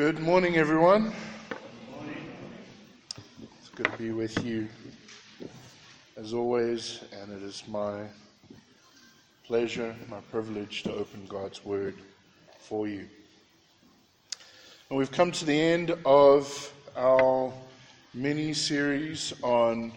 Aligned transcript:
Good 0.00 0.18
morning, 0.18 0.56
everyone. 0.56 1.12
It's 3.58 3.68
good 3.68 3.84
to 3.84 3.98
be 3.98 4.12
with 4.12 4.42
you 4.42 4.66
as 6.16 6.32
always, 6.32 7.00
and 7.20 7.30
it 7.30 7.42
is 7.42 7.64
my 7.68 8.04
pleasure, 9.46 9.94
my 10.08 10.20
privilege 10.30 10.84
to 10.84 10.94
open 10.94 11.26
God's 11.28 11.62
Word 11.66 11.96
for 12.60 12.88
you. 12.88 13.06
And 14.88 14.98
we've 14.98 15.12
come 15.12 15.32
to 15.32 15.44
the 15.44 15.60
end 15.60 15.94
of 16.06 16.72
our 16.96 17.52
mini 18.14 18.54
series 18.54 19.34
on 19.42 19.92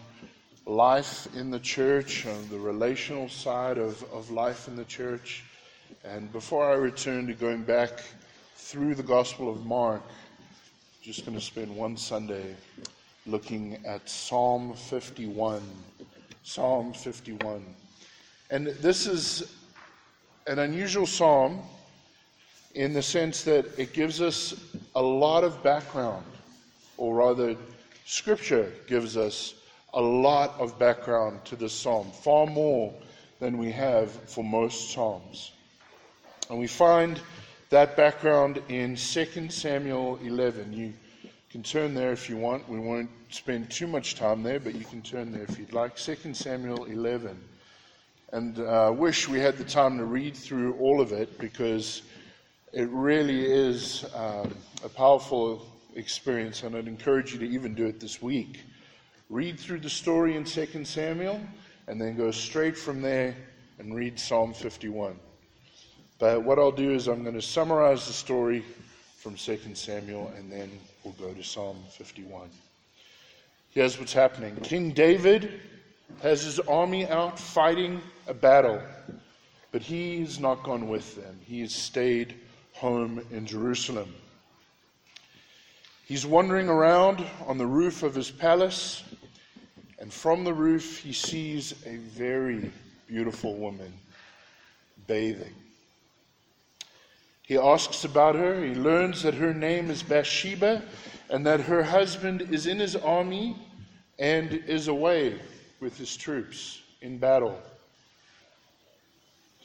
life 0.66 1.34
in 1.34 1.50
the 1.50 1.60
church, 1.60 2.26
on 2.26 2.46
the 2.50 2.58
relational 2.58 3.30
side 3.30 3.78
of, 3.78 4.04
of 4.12 4.30
life 4.30 4.68
in 4.68 4.76
the 4.76 4.84
church. 4.84 5.44
And 6.04 6.30
before 6.30 6.70
I 6.70 6.74
return 6.74 7.26
to 7.28 7.32
going 7.32 7.62
back 7.62 8.02
through 8.54 8.94
the 8.94 9.02
Gospel 9.02 9.50
of 9.50 9.66
Mark, 9.66 10.02
just 11.02 11.26
going 11.26 11.36
to 11.36 11.44
spend 11.44 11.74
one 11.74 11.96
Sunday 11.96 12.54
looking 13.26 13.84
at 13.84 14.08
Psalm 14.08 14.74
51. 14.74 15.62
Psalm 16.44 16.92
51. 16.92 17.64
And 18.50 18.68
this 18.68 19.06
is 19.06 19.54
an 20.46 20.60
unusual 20.60 21.06
psalm 21.06 21.60
in 22.74 22.92
the 22.92 23.02
sense 23.02 23.42
that 23.44 23.66
it 23.78 23.92
gives 23.92 24.20
us 24.20 24.54
a 24.94 25.02
lot 25.02 25.44
of 25.44 25.62
background, 25.62 26.24
or 26.96 27.14
rather, 27.14 27.56
Scripture 28.06 28.72
gives 28.86 29.16
us 29.16 29.54
a 29.94 30.00
lot 30.00 30.54
of 30.58 30.78
background 30.78 31.44
to 31.46 31.56
this 31.56 31.72
psalm, 31.72 32.10
far 32.22 32.46
more 32.46 32.92
than 33.40 33.58
we 33.58 33.72
have 33.72 34.10
for 34.10 34.44
most 34.44 34.92
psalms. 34.92 35.52
And 36.50 36.58
we 36.58 36.66
find 36.66 37.20
that 37.70 37.96
background 37.96 38.62
in 38.68 38.96
2 38.96 39.48
Samuel 39.48 40.18
11. 40.22 40.72
You 40.72 40.92
can 41.50 41.62
turn 41.62 41.94
there 41.94 42.12
if 42.12 42.28
you 42.28 42.36
want. 42.36 42.68
We 42.68 42.78
won't 42.78 43.10
spend 43.30 43.70
too 43.70 43.86
much 43.86 44.14
time 44.16 44.42
there, 44.42 44.60
but 44.60 44.74
you 44.74 44.84
can 44.84 45.02
turn 45.02 45.32
there 45.32 45.42
if 45.42 45.58
you'd 45.58 45.72
like. 45.72 45.96
2 45.96 46.34
Samuel 46.34 46.84
11. 46.84 47.38
And 48.32 48.58
I 48.58 48.86
uh, 48.86 48.92
wish 48.92 49.28
we 49.28 49.38
had 49.38 49.56
the 49.56 49.64
time 49.64 49.96
to 49.98 50.04
read 50.04 50.36
through 50.36 50.74
all 50.74 51.00
of 51.00 51.12
it 51.12 51.38
because 51.38 52.02
it 52.72 52.88
really 52.90 53.44
is 53.44 54.04
um, 54.14 54.52
a 54.84 54.88
powerful 54.88 55.66
experience, 55.94 56.64
and 56.64 56.74
I'd 56.74 56.88
encourage 56.88 57.32
you 57.32 57.38
to 57.38 57.46
even 57.46 57.74
do 57.74 57.86
it 57.86 58.00
this 58.00 58.20
week. 58.20 58.60
Read 59.30 59.58
through 59.58 59.80
the 59.80 59.90
story 59.90 60.36
in 60.36 60.44
2 60.44 60.84
Samuel, 60.84 61.40
and 61.86 62.00
then 62.00 62.16
go 62.16 62.30
straight 62.30 62.76
from 62.76 63.00
there 63.00 63.36
and 63.78 63.94
read 63.94 64.18
Psalm 64.18 64.52
51. 64.52 65.18
But 66.18 66.42
what 66.42 66.58
I'll 66.58 66.70
do 66.70 66.92
is 66.92 67.08
I'm 67.08 67.22
going 67.22 67.34
to 67.34 67.42
summarize 67.42 68.06
the 68.06 68.12
story 68.12 68.64
from 69.18 69.34
2 69.34 69.58
Samuel, 69.74 70.32
and 70.36 70.50
then 70.50 70.70
we'll 71.02 71.14
go 71.14 71.32
to 71.32 71.42
Psalm 71.42 71.78
51. 71.90 72.48
Here's 73.70 73.98
what's 73.98 74.12
happening 74.12 74.54
King 74.62 74.92
David 74.92 75.60
has 76.22 76.44
his 76.44 76.60
army 76.60 77.08
out 77.08 77.38
fighting 77.38 78.00
a 78.28 78.34
battle, 78.34 78.80
but 79.72 79.82
he 79.82 80.20
has 80.20 80.38
not 80.38 80.62
gone 80.62 80.88
with 80.88 81.16
them. 81.16 81.40
He 81.44 81.60
has 81.62 81.74
stayed 81.74 82.34
home 82.74 83.24
in 83.32 83.46
Jerusalem. 83.46 84.14
He's 86.04 86.26
wandering 86.26 86.68
around 86.68 87.24
on 87.46 87.58
the 87.58 87.66
roof 87.66 88.02
of 88.02 88.14
his 88.14 88.30
palace, 88.30 89.02
and 89.98 90.12
from 90.12 90.44
the 90.44 90.54
roof 90.54 90.98
he 90.98 91.12
sees 91.12 91.72
a 91.86 91.96
very 91.96 92.70
beautiful 93.08 93.56
woman 93.56 93.92
bathing. 95.06 95.54
He 97.44 97.58
asks 97.58 98.04
about 98.04 98.34
her. 98.36 98.64
He 98.64 98.74
learns 98.74 99.22
that 99.22 99.34
her 99.34 99.52
name 99.52 99.90
is 99.90 100.02
Bathsheba 100.02 100.82
and 101.28 101.44
that 101.46 101.60
her 101.60 101.82
husband 101.82 102.42
is 102.42 102.66
in 102.66 102.78
his 102.78 102.96
army 102.96 103.56
and 104.18 104.52
is 104.52 104.88
away 104.88 105.38
with 105.80 105.98
his 105.98 106.16
troops 106.16 106.80
in 107.02 107.18
battle. 107.18 107.60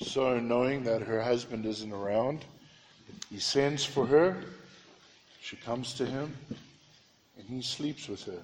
So, 0.01 0.39
knowing 0.39 0.83
that 0.83 1.01
her 1.01 1.21
husband 1.21 1.65
isn't 1.65 1.91
around, 1.91 2.45
he 3.29 3.39
sends 3.39 3.85
for 3.85 4.05
her. 4.05 4.43
She 5.41 5.55
comes 5.57 5.93
to 5.95 6.05
him, 6.05 6.35
and 7.37 7.47
he 7.47 7.61
sleeps 7.61 8.07
with 8.07 8.23
her. 8.25 8.41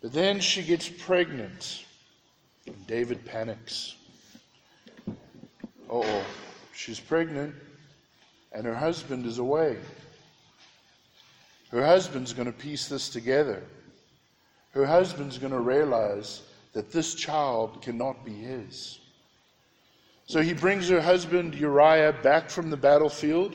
But 0.00 0.12
then 0.12 0.40
she 0.40 0.62
gets 0.62 0.88
pregnant, 0.88 1.84
and 2.66 2.86
David 2.86 3.24
panics. 3.24 3.94
Oh, 5.92 6.24
she's 6.74 6.98
pregnant, 6.98 7.54
and 8.52 8.64
her 8.64 8.74
husband 8.74 9.26
is 9.26 9.38
away. 9.38 9.76
Her 11.70 11.84
husband's 11.84 12.32
going 12.32 12.46
to 12.46 12.52
piece 12.52 12.88
this 12.88 13.10
together. 13.10 13.62
Her 14.72 14.86
husband's 14.86 15.38
going 15.38 15.52
to 15.52 15.60
realize 15.60 16.42
that 16.72 16.90
this 16.90 17.14
child 17.14 17.82
cannot 17.82 18.24
be 18.24 18.32
his. 18.32 18.98
So 20.26 20.40
he 20.40 20.54
brings 20.54 20.88
her 20.88 21.00
husband 21.00 21.54
Uriah 21.54 22.14
back 22.22 22.48
from 22.48 22.70
the 22.70 22.76
battlefield, 22.76 23.54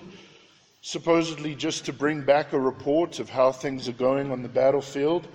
supposedly 0.81 1.55
just 1.55 1.85
to 1.85 1.93
bring 1.93 2.21
back 2.21 2.53
a 2.53 2.59
report 2.59 3.19
of 3.19 3.31
how 3.31 3.51
things 3.51 3.89
are 3.89 3.93
going 3.93 4.31
on 4.31 4.43
the 4.43 4.49
battlefield. 4.49 5.27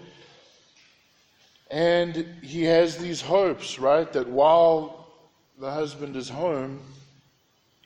And 1.69 2.26
he 2.42 2.62
has 2.64 2.96
these 2.96 3.20
hopes, 3.20 3.78
right, 3.78 4.12
that 4.12 4.28
while 4.28 5.01
the 5.58 5.70
husband 5.70 6.16
is 6.16 6.28
home, 6.28 6.80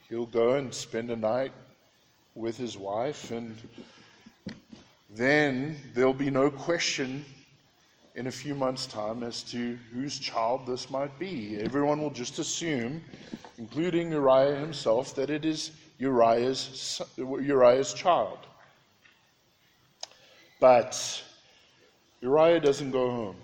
he'll 0.09 0.27
go 0.27 0.55
and 0.55 0.73
spend 0.73 1.11
a 1.11 1.17
night 1.17 1.53
with 2.35 2.57
his 2.57 2.77
wife, 2.77 3.31
and 3.31 3.57
then 5.11 5.77
there'll 5.95 6.13
be 6.13 6.31
no 6.31 6.51
question 6.51 7.25
in 8.15 8.29
a 8.29 8.31
few 8.31 8.55
months' 8.55 8.87
time 8.87 9.23
as 9.23 9.43
to 9.43 9.79
whose 9.93 10.19
child 10.19 10.67
this 10.67 10.91
might 10.91 11.19
be. 11.19 11.59
Everyone 11.61 12.01
will 12.01 12.11
just 12.11 12.39
assume, 12.39 13.03
including 13.59 14.11
Uriah 14.11 14.57
himself, 14.57 15.15
that 15.17 15.29
it 15.29 15.45
is 15.45 15.73
Uriah's, 15.99 17.03
Uriah's 17.17 17.93
child. 17.95 18.39
But 20.61 21.23
Uriah 22.23 22.61
doesn't 22.61 22.91
go 22.91 23.11
home. 23.11 23.37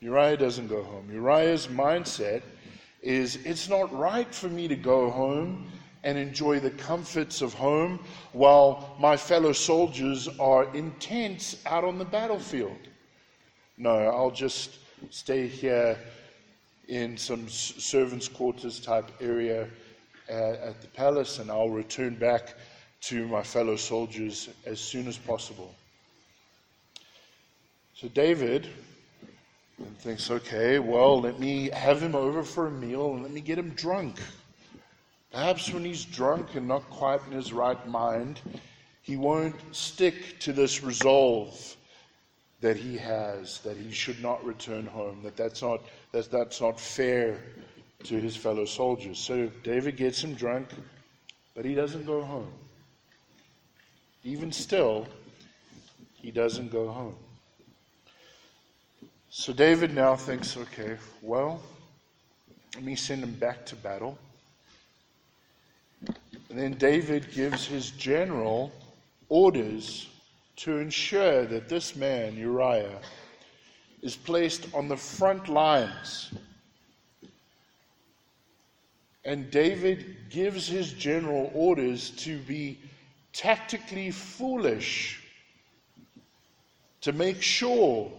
Uriah 0.00 0.36
doesn't 0.36 0.68
go 0.68 0.82
home. 0.82 1.10
Uriah's 1.12 1.66
mindset 1.66 2.42
is 3.08 3.36
it's 3.46 3.70
not 3.70 3.90
right 3.98 4.34
for 4.34 4.48
me 4.48 4.68
to 4.68 4.76
go 4.76 5.08
home 5.10 5.66
and 6.04 6.18
enjoy 6.18 6.60
the 6.60 6.70
comforts 6.72 7.40
of 7.40 7.54
home 7.54 7.98
while 8.32 8.94
my 9.00 9.16
fellow 9.16 9.50
soldiers 9.50 10.28
are 10.38 10.64
intense 10.74 11.56
out 11.64 11.84
on 11.84 11.96
the 11.96 12.04
battlefield. 12.04 12.76
No, 13.78 13.90
I'll 13.90 14.30
just 14.30 14.76
stay 15.08 15.46
here 15.46 15.96
in 16.88 17.16
some 17.16 17.48
servants' 17.48 18.28
quarters 18.28 18.78
type 18.78 19.10
area 19.22 19.66
uh, 20.28 20.68
at 20.68 20.82
the 20.82 20.88
palace 20.88 21.38
and 21.38 21.50
I'll 21.50 21.70
return 21.70 22.14
back 22.14 22.56
to 23.04 23.26
my 23.26 23.42
fellow 23.42 23.76
soldiers 23.76 24.50
as 24.66 24.80
soon 24.80 25.08
as 25.08 25.16
possible. 25.16 25.74
So 27.94 28.08
David 28.08 28.68
thinks, 29.98 30.30
okay, 30.30 30.78
well, 30.78 31.20
let 31.20 31.38
me 31.38 31.70
have 31.70 32.00
him 32.00 32.14
over 32.14 32.42
for 32.42 32.66
a 32.66 32.70
meal 32.70 33.12
and 33.12 33.22
let 33.22 33.32
me 33.32 33.40
get 33.40 33.58
him 33.58 33.70
drunk. 33.70 34.20
Perhaps 35.32 35.72
when 35.72 35.84
he's 35.84 36.04
drunk 36.04 36.54
and 36.54 36.66
not 36.66 36.88
quite 36.90 37.20
in 37.26 37.32
his 37.32 37.52
right 37.52 37.86
mind, 37.86 38.40
he 39.02 39.16
won't 39.16 39.56
stick 39.72 40.38
to 40.40 40.52
this 40.52 40.82
resolve 40.82 41.76
that 42.60 42.76
he 42.76 42.96
has, 42.96 43.60
that 43.60 43.76
he 43.76 43.92
should 43.92 44.20
not 44.20 44.44
return 44.44 44.86
home, 44.86 45.22
that 45.22 45.36
that's 45.36 45.62
not, 45.62 45.80
that 46.12 46.30
that's 46.30 46.60
not 46.60 46.80
fair 46.80 47.38
to 48.04 48.20
his 48.20 48.36
fellow 48.36 48.64
soldiers. 48.64 49.18
So 49.18 49.50
David 49.62 49.96
gets 49.96 50.22
him 50.22 50.34
drunk, 50.34 50.68
but 51.54 51.64
he 51.64 51.74
doesn't 51.74 52.06
go 52.06 52.22
home. 52.22 52.52
Even 54.24 54.50
still, 54.50 55.06
he 56.14 56.30
doesn't 56.30 56.72
go 56.72 56.88
home. 56.88 57.14
So 59.30 59.52
David 59.52 59.94
now 59.94 60.16
thinks, 60.16 60.56
okay, 60.56 60.96
well, 61.20 61.60
let 62.74 62.82
me 62.82 62.94
send 62.94 63.22
him 63.22 63.34
back 63.34 63.66
to 63.66 63.76
battle. 63.76 64.16
And 66.48 66.58
then 66.58 66.74
David 66.74 67.30
gives 67.32 67.66
his 67.66 67.90
general 67.90 68.72
orders 69.28 70.08
to 70.56 70.78
ensure 70.78 71.44
that 71.44 71.68
this 71.68 71.94
man, 71.94 72.36
Uriah, 72.36 73.00
is 74.00 74.16
placed 74.16 74.74
on 74.74 74.88
the 74.88 74.96
front 74.96 75.48
lines. 75.48 76.32
And 79.26 79.50
David 79.50 80.16
gives 80.30 80.66
his 80.66 80.94
general 80.94 81.50
orders 81.54 82.10
to 82.10 82.38
be 82.38 82.78
tactically 83.34 84.10
foolish 84.10 85.22
to 87.02 87.12
make 87.12 87.42
sure 87.42 88.10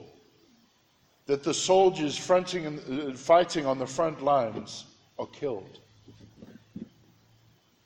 that 1.30 1.44
the 1.44 1.54
soldiers 1.54 2.18
uh, 2.28 3.14
fighting 3.14 3.68
on 3.68 3.78
the 3.78 3.86
front 3.86 4.24
lines 4.24 4.86
are 5.20 5.28
killed. 5.28 5.78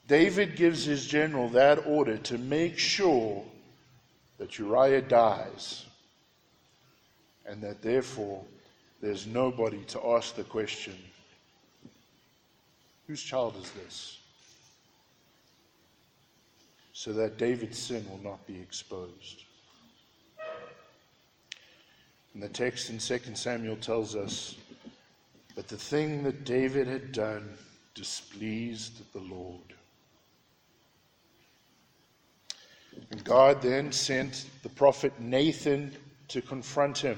David 0.08 0.56
gives 0.56 0.86
his 0.86 1.06
general 1.06 1.50
that 1.50 1.86
order 1.86 2.16
to 2.20 2.38
make 2.38 2.78
sure 2.78 3.44
that 4.38 4.58
Uriah 4.58 5.02
dies 5.02 5.86
and 7.46 7.62
that 7.62 7.82
therefore 7.82 8.46
there's 9.02 9.28
nobody 9.28 9.84
to 9.88 10.02
ask 10.12 10.36
the 10.38 10.46
question 10.46 10.96
whose 13.08 13.22
child 13.22 13.58
is 13.62 13.70
this? 13.72 14.20
So 16.94 17.12
that 17.12 17.38
David's 17.38 17.78
sin 17.78 18.06
will 18.10 18.24
not 18.24 18.48
be 18.48 18.56
exposed. 18.56 19.44
And 22.34 22.42
the 22.42 22.50
text 22.50 22.90
in 22.90 22.98
2 22.98 23.36
Samuel 23.36 23.76
tells 23.76 24.16
us, 24.16 24.56
that 25.56 25.68
the 25.68 25.78
thing 25.78 26.24
that 26.24 26.46
David 26.46 26.88
had 26.88 27.12
done 27.12 27.58
displeased 27.94 29.02
the 29.14 29.20
Lord. 29.20 29.62
And 33.12 33.24
God 33.24 33.62
then 33.62 33.92
sent 33.92 34.46
the 34.64 34.70
prophet 34.70 35.14
Nathan 35.20 35.96
to 36.30 36.42
confront 36.42 36.98
him. 36.98 37.18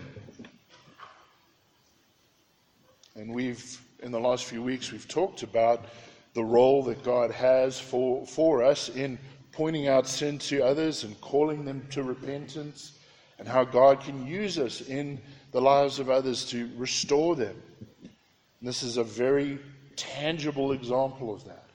And 3.16 3.34
we've, 3.34 3.82
in 4.04 4.12
the 4.12 4.20
last 4.20 4.46
few 4.46 4.62
weeks, 4.62 4.92
we've 4.92 5.08
talked 5.08 5.44
about 5.44 5.86
the 6.34 6.44
role 6.44 6.84
that 6.84 7.04
God 7.04 7.32
has 7.32 7.80
for, 7.80 8.26
for 8.26 8.62
us 8.62 8.90
in 8.90 9.18
pointing 9.54 9.88
out 9.88 10.06
sin 10.06 10.38
to 10.38 10.62
others 10.62 11.06
and 11.06 11.20
calling 11.22 11.64
them 11.64 11.86
to 11.92 12.04
repentance, 12.04 12.95
and 13.38 13.48
how 13.48 13.64
God 13.64 14.02
can 14.02 14.26
use 14.26 14.58
us 14.58 14.82
in 14.82 15.20
the 15.52 15.62
lives 15.62 16.00
of 16.00 16.10
others 16.10 16.46
to 16.46 16.70
restore 16.78 17.36
them. 17.36 17.56
And 18.02 18.70
this 18.70 18.84
is 18.84 18.98
a 18.98 19.04
very 19.04 19.60
tangible 19.96 20.72
example 20.72 21.34
of 21.34 21.46
that. 21.46 21.66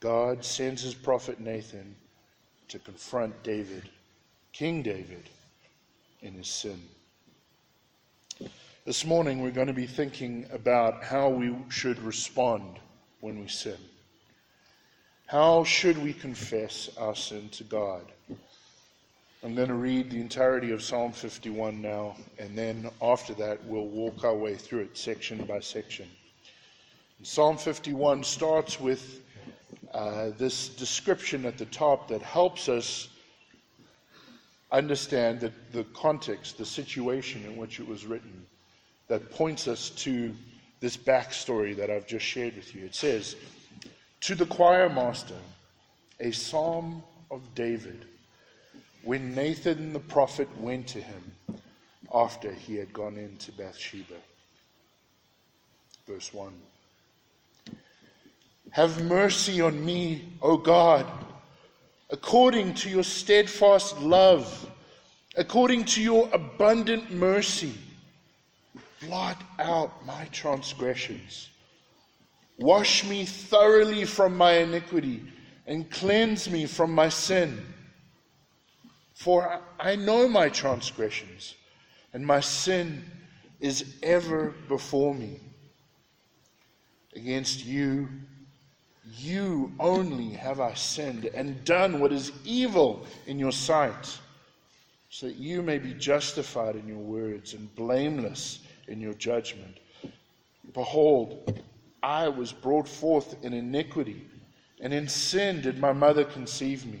God 0.00 0.44
sends 0.44 0.82
his 0.82 0.94
prophet 0.94 1.40
Nathan 1.40 1.96
to 2.68 2.78
confront 2.78 3.42
David, 3.42 3.88
King 4.52 4.82
David, 4.82 5.28
in 6.22 6.34
his 6.34 6.48
sin. 6.48 6.80
This 8.84 9.04
morning, 9.04 9.42
we're 9.42 9.50
going 9.50 9.66
to 9.66 9.72
be 9.72 9.86
thinking 9.86 10.46
about 10.52 11.02
how 11.02 11.28
we 11.28 11.54
should 11.68 11.98
respond 11.98 12.78
when 13.20 13.40
we 13.40 13.48
sin. 13.48 13.76
How 15.26 15.64
should 15.64 15.98
we 15.98 16.14
confess 16.14 16.88
our 16.96 17.14
sin 17.14 17.50
to 17.50 17.64
God? 17.64 18.02
I'm 19.44 19.54
going 19.54 19.68
to 19.68 19.74
read 19.74 20.10
the 20.10 20.20
entirety 20.20 20.72
of 20.72 20.82
Psalm 20.82 21.12
51 21.12 21.80
now, 21.80 22.16
and 22.40 22.58
then 22.58 22.90
after 23.00 23.34
that, 23.34 23.64
we'll 23.66 23.86
walk 23.86 24.24
our 24.24 24.34
way 24.34 24.56
through 24.56 24.80
it 24.80 24.98
section 24.98 25.44
by 25.44 25.60
section. 25.60 26.08
Psalm 27.22 27.56
51 27.56 28.24
starts 28.24 28.80
with 28.80 29.20
uh, 29.94 30.30
this 30.38 30.68
description 30.70 31.46
at 31.46 31.56
the 31.56 31.66
top 31.66 32.08
that 32.08 32.20
helps 32.20 32.68
us 32.68 33.10
understand 34.72 35.52
the 35.72 35.84
context, 35.94 36.58
the 36.58 36.66
situation 36.66 37.44
in 37.44 37.56
which 37.56 37.78
it 37.78 37.86
was 37.86 38.06
written 38.06 38.44
that 39.06 39.30
points 39.30 39.68
us 39.68 39.90
to 39.90 40.34
this 40.80 40.96
backstory 40.96 41.76
that 41.76 41.90
I've 41.90 42.08
just 42.08 42.26
shared 42.26 42.56
with 42.56 42.74
you. 42.74 42.84
It 42.84 42.94
says, 42.94 43.36
To 44.22 44.34
the 44.34 44.46
choir 44.46 44.88
master, 44.88 45.38
a 46.18 46.32
psalm 46.32 47.04
of 47.30 47.54
David, 47.54 48.04
when 49.08 49.34
Nathan 49.34 49.94
the 49.94 50.00
prophet 50.00 50.46
went 50.60 50.86
to 50.88 51.00
him 51.00 51.32
after 52.14 52.52
he 52.52 52.76
had 52.76 52.92
gone 52.92 53.16
into 53.16 53.50
Bathsheba. 53.52 54.16
Verse 56.06 56.34
1. 56.34 56.52
Have 58.72 59.02
mercy 59.02 59.62
on 59.62 59.82
me, 59.82 60.28
O 60.42 60.58
God, 60.58 61.06
according 62.10 62.74
to 62.74 62.90
your 62.90 63.02
steadfast 63.02 63.98
love, 63.98 64.70
according 65.38 65.86
to 65.86 66.02
your 66.02 66.28
abundant 66.34 67.10
mercy 67.10 67.72
Blot 69.00 69.40
out 69.58 70.04
my 70.04 70.24
transgressions. 70.32 71.48
Wash 72.58 73.04
me 73.04 73.24
thoroughly 73.24 74.04
from 74.04 74.36
my 74.36 74.54
iniquity 74.54 75.22
and 75.66 75.88
cleanse 75.88 76.50
me 76.50 76.66
from 76.66 76.92
my 76.92 77.08
sin. 77.08 77.64
For 79.18 79.60
I 79.80 79.96
know 79.96 80.28
my 80.28 80.48
transgressions, 80.48 81.56
and 82.12 82.24
my 82.24 82.38
sin 82.38 83.02
is 83.58 83.84
ever 84.00 84.54
before 84.68 85.12
me. 85.12 85.40
Against 87.16 87.66
you, 87.66 88.08
you 89.16 89.72
only 89.80 90.28
have 90.34 90.60
I 90.60 90.74
sinned 90.74 91.24
and 91.34 91.64
done 91.64 91.98
what 91.98 92.12
is 92.12 92.30
evil 92.44 93.04
in 93.26 93.40
your 93.40 93.50
sight, 93.50 94.20
so 95.10 95.26
that 95.26 95.34
you 95.34 95.62
may 95.62 95.78
be 95.78 95.94
justified 95.94 96.76
in 96.76 96.86
your 96.86 96.98
words 96.98 97.54
and 97.54 97.74
blameless 97.74 98.60
in 98.86 99.00
your 99.00 99.14
judgment. 99.14 99.78
Behold, 100.72 101.60
I 102.04 102.28
was 102.28 102.52
brought 102.52 102.86
forth 102.86 103.34
in 103.42 103.52
iniquity, 103.52 104.28
and 104.80 104.94
in 104.94 105.08
sin 105.08 105.60
did 105.60 105.80
my 105.80 105.92
mother 105.92 106.24
conceive 106.24 106.86
me. 106.86 107.00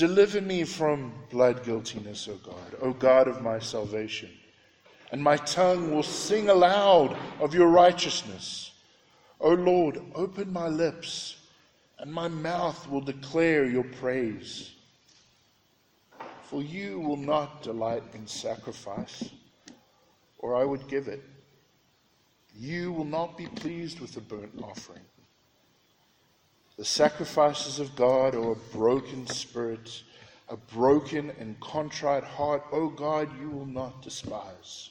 Deliver 0.00 0.40
me 0.40 0.64
from 0.64 1.12
blood 1.28 1.62
guiltiness, 1.62 2.26
O 2.26 2.36
God, 2.36 2.74
O 2.80 2.94
God 2.94 3.28
of 3.28 3.42
my 3.42 3.58
salvation. 3.58 4.30
And 5.12 5.22
my 5.22 5.36
tongue 5.36 5.90
will 5.90 6.02
sing 6.02 6.48
aloud 6.48 7.14
of 7.38 7.52
your 7.52 7.68
righteousness. 7.68 8.72
O 9.40 9.50
Lord, 9.50 10.00
open 10.14 10.50
my 10.54 10.68
lips, 10.68 11.36
and 11.98 12.10
my 12.10 12.28
mouth 12.28 12.88
will 12.88 13.02
declare 13.02 13.66
your 13.66 13.84
praise. 13.84 14.72
For 16.44 16.62
you 16.62 16.98
will 17.00 17.18
not 17.18 17.62
delight 17.62 18.04
in 18.14 18.26
sacrifice 18.26 19.28
or 20.38 20.56
I 20.56 20.64
would 20.64 20.88
give 20.88 21.08
it. 21.08 21.22
You 22.56 22.90
will 22.90 23.04
not 23.04 23.36
be 23.36 23.48
pleased 23.48 24.00
with 24.00 24.14
the 24.14 24.22
burnt 24.22 24.62
offering. 24.62 25.02
The 26.80 26.86
sacrifices 26.86 27.78
of 27.78 27.94
God 27.94 28.34
are 28.34 28.52
a 28.52 28.72
broken 28.72 29.26
spirit, 29.26 30.02
a 30.48 30.56
broken 30.56 31.30
and 31.38 31.60
contrite 31.60 32.24
heart. 32.24 32.62
O 32.72 32.84
oh 32.84 32.88
God, 32.88 33.28
you 33.38 33.50
will 33.50 33.66
not 33.66 34.00
despise. 34.00 34.88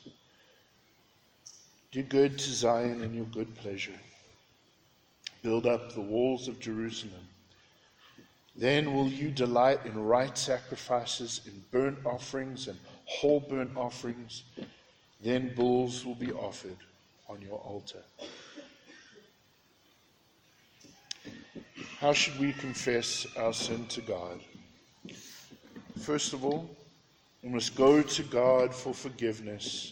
Do 1.91 2.03
good 2.03 2.37
to 2.37 2.51
Zion 2.51 3.01
in 3.01 3.15
your 3.15 3.25
good 3.25 3.55
pleasure. 3.55 3.99
Build 5.41 5.65
up 5.65 5.95
the 5.95 6.01
walls 6.01 6.47
of 6.47 6.59
Jerusalem. 6.59 7.27
Then 8.55 8.93
will 8.93 9.07
you 9.07 9.31
delight 9.31 9.83
in 9.83 9.97
right 9.97 10.37
sacrifices, 10.37 11.41
in 11.47 11.63
burnt 11.71 12.05
offerings 12.05 12.67
and 12.67 12.77
whole 13.05 13.39
burnt 13.39 13.75
offerings. 13.75 14.43
Then 15.23 15.55
bulls 15.55 16.05
will 16.05 16.13
be 16.13 16.31
offered 16.31 16.77
on 17.27 17.41
your 17.41 17.57
altar. 17.57 18.03
How 21.99 22.13
should 22.13 22.39
we 22.39 22.53
confess 22.53 23.27
our 23.35 23.51
sin 23.51 23.85
to 23.87 23.99
God? 23.99 24.39
First 25.99 26.31
of 26.31 26.45
all, 26.45 26.69
we 27.43 27.49
must 27.49 27.75
go 27.75 28.01
to 28.01 28.23
God 28.23 28.73
for 28.73 28.93
forgiveness, 28.93 29.91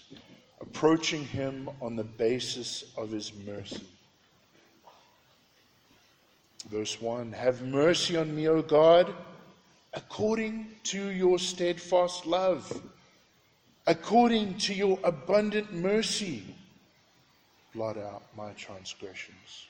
approaching 0.61 1.25
Him 1.25 1.69
on 1.81 1.97
the 1.97 2.05
basis 2.05 2.85
of 2.95 3.11
His 3.11 3.33
mercy. 3.45 3.85
Verse 6.69 7.01
1 7.01 7.33
Have 7.33 7.61
mercy 7.63 8.15
on 8.15 8.33
me, 8.33 8.47
O 8.47 8.61
God, 8.61 9.13
according 9.93 10.67
to 10.85 11.09
your 11.09 11.37
steadfast 11.37 12.25
love, 12.25 12.71
according 13.85 14.57
to 14.59 14.73
your 14.73 14.97
abundant 15.03 15.73
mercy. 15.73 16.55
Blot 17.73 17.97
out 17.97 18.23
my 18.37 18.51
transgressions. 18.53 19.67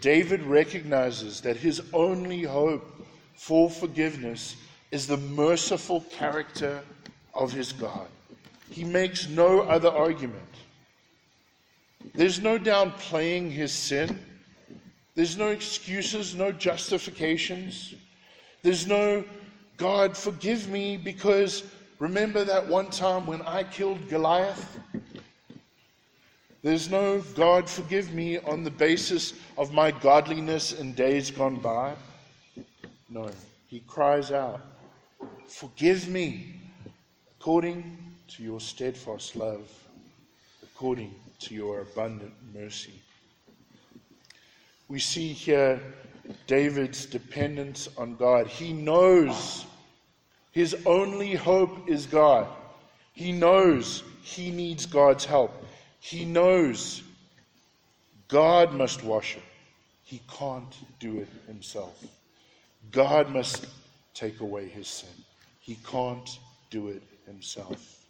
David 0.00 0.42
recognizes 0.42 1.40
that 1.40 1.56
his 1.56 1.82
only 1.92 2.42
hope 2.42 3.06
for 3.34 3.68
forgiveness 3.68 4.56
is 4.90 5.06
the 5.06 5.16
merciful 5.16 6.02
character 6.10 6.82
of 7.34 7.52
his 7.52 7.72
God. 7.72 8.08
He 8.70 8.84
makes 8.84 9.28
no 9.28 9.60
other 9.60 9.88
argument. 9.88 10.42
There's 12.14 12.40
no 12.40 12.58
downplaying 12.58 13.50
his 13.50 13.72
sin. 13.72 14.18
There's 15.14 15.36
no 15.36 15.48
excuses, 15.48 16.34
no 16.34 16.52
justifications. 16.52 17.94
There's 18.62 18.86
no, 18.86 19.24
God, 19.76 20.16
forgive 20.16 20.68
me 20.68 20.96
because 20.96 21.64
remember 21.98 22.44
that 22.44 22.66
one 22.66 22.90
time 22.90 23.26
when 23.26 23.42
I 23.42 23.64
killed 23.64 24.08
Goliath? 24.08 24.78
There's 26.68 26.90
no, 26.90 27.20
God, 27.34 27.68
forgive 27.68 28.12
me 28.12 28.38
on 28.38 28.62
the 28.62 28.70
basis 28.70 29.32
of 29.56 29.72
my 29.72 29.90
godliness 29.90 30.72
in 30.72 30.92
days 30.92 31.30
gone 31.30 31.56
by. 31.56 31.94
No, 33.08 33.30
he 33.66 33.80
cries 33.80 34.30
out, 34.30 34.60
Forgive 35.46 36.08
me 36.08 36.54
according 37.38 37.96
to 38.28 38.42
your 38.42 38.60
steadfast 38.60 39.34
love, 39.34 39.66
according 40.62 41.14
to 41.40 41.54
your 41.54 41.80
abundant 41.80 42.34
mercy 42.54 43.00
we 44.88 44.98
see 44.98 45.32
here 45.32 45.80
David's 46.46 47.04
dependence 47.06 47.88
on 47.98 48.16
God. 48.16 48.46
He 48.46 48.72
knows 48.72 49.66
his 50.52 50.74
only 50.86 51.34
hope 51.34 51.88
is 51.88 52.06
God. 52.06 52.46
He 53.12 53.32
knows 53.32 54.02
he 54.22 54.50
needs 54.50 54.86
God's 54.86 55.26
help. 55.26 55.57
He 56.00 56.24
knows 56.24 57.02
God 58.28 58.72
must 58.72 59.02
wash 59.02 59.34
him. 59.34 59.42
He 60.04 60.20
can't 60.38 60.74
do 61.00 61.18
it 61.18 61.28
himself. 61.46 62.02
God 62.90 63.30
must 63.30 63.66
take 64.14 64.40
away 64.40 64.68
his 64.68 64.88
sin. 64.88 65.24
He 65.60 65.76
can't 65.86 66.38
do 66.70 66.88
it 66.88 67.02
himself. 67.26 68.04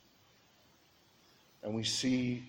And 1.62 1.74
we 1.74 1.84
see 1.84 2.44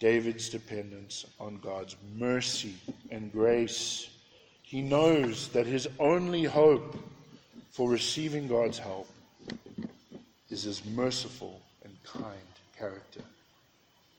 David's 0.00 0.48
dependence 0.48 1.26
on 1.38 1.58
God's 1.58 1.96
mercy 2.16 2.74
and 3.10 3.30
grace. 3.30 4.08
He 4.62 4.80
knows 4.80 5.48
that 5.48 5.66
his 5.66 5.86
only 5.98 6.44
hope 6.44 6.96
for 7.70 7.88
receiving 7.88 8.48
God's 8.48 8.78
help 8.78 9.08
is 10.50 10.62
his 10.62 10.84
merciful 10.84 11.60
and 11.84 11.94
kind 12.04 12.38
character. 12.76 13.22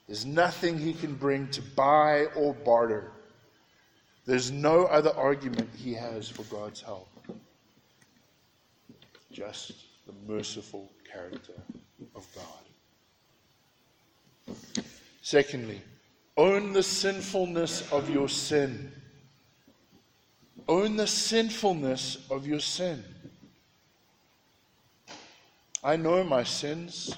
There's 0.07 0.25
nothing 0.25 0.77
he 0.77 0.93
can 0.93 1.15
bring 1.15 1.47
to 1.49 1.61
buy 1.61 2.25
or 2.35 2.53
barter. 2.53 3.11
There's 4.25 4.51
no 4.51 4.85
other 4.85 5.11
argument 5.11 5.69
he 5.75 5.93
has 5.93 6.29
for 6.29 6.43
God's 6.43 6.81
help. 6.81 7.09
Just 9.31 9.73
the 10.05 10.13
merciful 10.31 10.91
character 11.11 11.53
of 12.15 12.27
God. 12.35 12.45
Secondly, 15.21 15.81
own 16.35 16.73
the 16.73 16.83
sinfulness 16.83 17.91
of 17.91 18.09
your 18.09 18.27
sin. 18.27 18.91
Own 20.67 20.97
the 20.97 21.07
sinfulness 21.07 22.17
of 22.29 22.45
your 22.45 22.59
sin. 22.59 23.03
I 25.83 25.95
know 25.97 26.23
my 26.23 26.43
sins, 26.43 27.15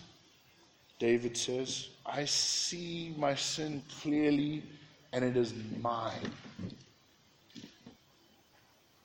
David 1.00 1.36
says. 1.36 1.90
I 2.06 2.26
see 2.26 3.14
my 3.18 3.36
sin 3.36 3.84
clearly, 4.02 4.64
and 5.12 5.26
it 5.26 5.36
is 5.36 5.54
mine. 5.82 6.32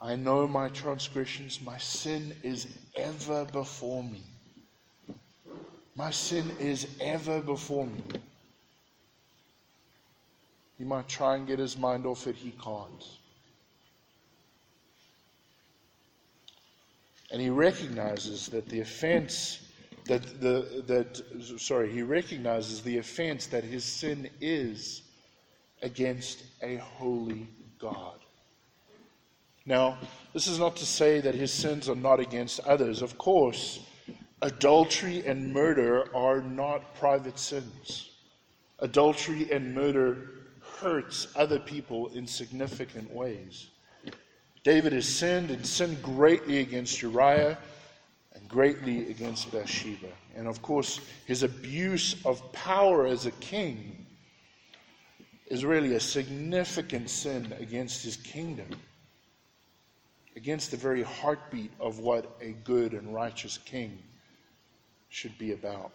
I 0.00 0.16
know 0.16 0.46
my 0.46 0.68
transgressions. 0.68 1.60
My 1.60 1.78
sin 1.78 2.34
is 2.42 2.66
ever 2.96 3.44
before 3.46 4.02
me. 4.02 4.22
My 5.96 6.10
sin 6.10 6.50
is 6.58 6.86
ever 7.00 7.40
before 7.40 7.86
me. 7.86 8.02
He 10.78 10.84
might 10.84 11.08
try 11.08 11.36
and 11.36 11.46
get 11.46 11.58
his 11.58 11.76
mind 11.76 12.06
off 12.06 12.26
it, 12.26 12.36
he 12.36 12.52
can't. 12.52 13.04
And 17.30 17.40
he 17.40 17.50
recognizes 17.50 18.46
that 18.48 18.66
the 18.68 18.80
offense 18.80 19.69
that 20.10 20.40
the 20.40 20.82
that 20.88 21.22
sorry, 21.60 21.92
he 21.92 22.02
recognizes 22.02 22.82
the 22.82 22.98
offense 22.98 23.46
that 23.46 23.62
his 23.62 23.84
sin 23.84 24.28
is 24.40 25.02
against 25.82 26.42
a 26.62 26.76
holy 26.78 27.46
God. 27.78 28.18
Now, 29.64 29.98
this 30.32 30.48
is 30.48 30.58
not 30.58 30.74
to 30.76 30.86
say 30.86 31.20
that 31.20 31.36
his 31.36 31.52
sins 31.52 31.88
are 31.88 31.94
not 31.94 32.18
against 32.18 32.58
others. 32.60 33.02
Of 33.02 33.18
course, 33.18 33.86
adultery 34.42 35.24
and 35.24 35.52
murder 35.52 36.12
are 36.12 36.40
not 36.40 36.96
private 36.96 37.38
sins. 37.38 38.10
Adultery 38.80 39.52
and 39.52 39.76
murder 39.76 40.30
hurts 40.80 41.28
other 41.36 41.60
people 41.60 42.08
in 42.08 42.26
significant 42.26 43.12
ways. 43.12 43.68
David 44.64 44.92
has 44.92 45.08
sinned 45.08 45.52
and 45.52 45.64
sinned 45.64 46.02
greatly 46.02 46.58
against 46.58 47.00
Uriah 47.00 47.58
greatly 48.50 49.10
against 49.10 49.52
Bathsheba. 49.52 50.08
And 50.34 50.46
of 50.46 50.60
course, 50.60 51.00
his 51.26 51.42
abuse 51.42 52.16
of 52.24 52.52
power 52.52 53.06
as 53.06 53.26
a 53.26 53.30
king 53.32 54.06
is 55.46 55.64
really 55.64 55.94
a 55.94 56.00
significant 56.00 57.08
sin 57.08 57.52
against 57.58 58.04
his 58.04 58.16
kingdom, 58.16 58.68
against 60.36 60.70
the 60.70 60.76
very 60.76 61.02
heartbeat 61.02 61.72
of 61.80 62.00
what 62.00 62.36
a 62.40 62.52
good 62.64 62.92
and 62.92 63.14
righteous 63.14 63.58
king 63.58 63.98
should 65.08 65.36
be 65.38 65.52
about. 65.52 65.92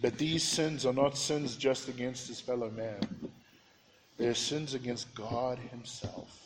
But 0.00 0.18
these 0.18 0.42
sins 0.42 0.84
are 0.84 0.92
not 0.92 1.16
sins 1.16 1.56
just 1.56 1.88
against 1.88 2.26
his 2.28 2.40
fellow 2.40 2.70
man, 2.70 3.00
they 4.18 4.26
are 4.26 4.34
sins 4.34 4.74
against 4.74 5.14
God 5.14 5.58
Himself. 5.70 6.41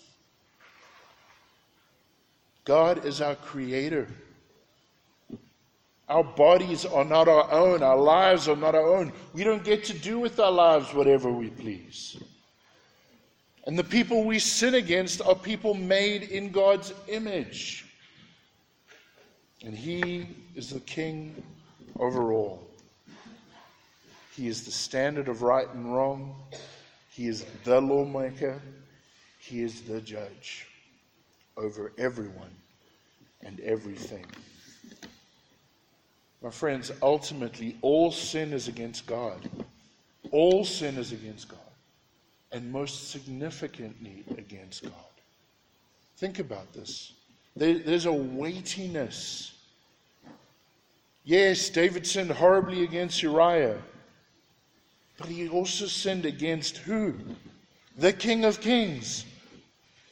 God 2.66 3.06
is 3.06 3.20
our 3.20 3.37
creator. 3.37 4.08
Our 6.08 6.25
bodies 6.25 6.85
are 6.85 7.04
not 7.04 7.28
our 7.28 7.50
own. 7.50 7.82
Our 7.82 7.96
lives 7.96 8.49
are 8.49 8.56
not 8.56 8.75
our 8.75 8.96
own. 8.96 9.12
We 9.32 9.44
don't 9.44 9.64
get 9.64 9.85
to 9.85 9.92
do 9.92 10.18
with 10.18 10.38
our 10.40 10.50
lives 10.50 10.92
whatever 10.92 11.30
we 11.30 11.49
please. 11.49 12.16
And 13.66 13.78
the 13.78 13.85
people 13.85 14.25
we 14.25 14.40
sin 14.40 14.75
against 14.75 15.23
are 15.23 15.35
people 15.35 15.75
made 15.75 16.25
in 16.25 16.50
God's 16.50 16.92
image. 17.08 17.87
And 19.64 19.75
He 19.75 20.28
is 20.56 20.70
the 20.70 20.80
King 20.80 21.40
over 21.99 22.32
all. 22.32 22.66
He 24.35 24.49
is 24.49 24.64
the 24.64 24.73
standard 24.73 25.28
of 25.28 25.42
right 25.42 25.68
and 25.73 25.94
wrong. 25.94 26.35
He 27.11 27.28
is 27.28 27.46
the 27.64 27.80
lawmaker. 27.80 28.61
He 29.38 29.62
is 29.62 29.82
the 29.82 30.00
judge 30.00 30.66
over 31.56 31.92
everyone 31.98 32.50
and 33.42 33.60
everything. 33.60 34.25
My 36.42 36.50
friends, 36.50 36.92
ultimately, 37.02 37.76
all 37.82 38.12
sin 38.12 38.52
is 38.52 38.68
against 38.68 39.06
God. 39.06 39.48
All 40.30 40.64
sin 40.64 40.96
is 40.96 41.12
against 41.12 41.48
God. 41.48 41.58
And 42.52 42.70
most 42.70 43.10
significantly, 43.10 44.25
against 44.36 44.84
God. 44.84 44.92
Think 46.18 46.38
about 46.38 46.72
this. 46.72 47.12
There, 47.56 47.78
there's 47.78 48.06
a 48.06 48.12
weightiness. 48.12 49.52
Yes, 51.25 51.68
David 51.70 52.06
sinned 52.06 52.30
horribly 52.30 52.84
against 52.84 53.22
Uriah. 53.22 53.78
But 55.18 55.28
he 55.28 55.48
also 55.48 55.86
sinned 55.86 56.26
against 56.26 56.78
who? 56.78 57.14
The 57.96 58.12
King 58.12 58.44
of 58.44 58.60
Kings, 58.60 59.25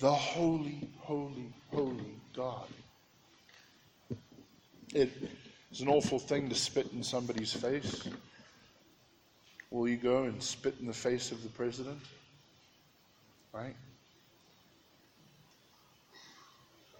the 0.05 0.13
holy, 0.13 0.87
holy, 0.99 1.51
holy 1.73 2.21
God. 2.37 2.67
It 4.93 5.11
is 5.73 5.81
an 5.81 5.89
awful 5.89 6.19
thing 6.19 6.51
to 6.51 6.55
spit 6.55 6.93
in 6.93 7.03
somebody's 7.03 7.55
face. 7.55 8.07
Will 9.71 9.89
you 9.89 9.97
go 9.97 10.25
and 10.25 10.43
spit 10.43 10.75
in 10.79 10.87
the 10.87 10.93
face 10.93 11.33
of 11.33 11.43
the 11.43 11.49
president? 11.49 11.99
Right? 13.55 13.75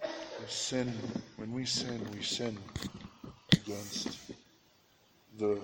We 0.01 0.47
sin, 0.47 0.91
when 1.35 1.53
we 1.53 1.65
sin, 1.65 2.03
we 2.11 2.23
sin 2.23 2.57
against 3.51 4.17
the 5.37 5.59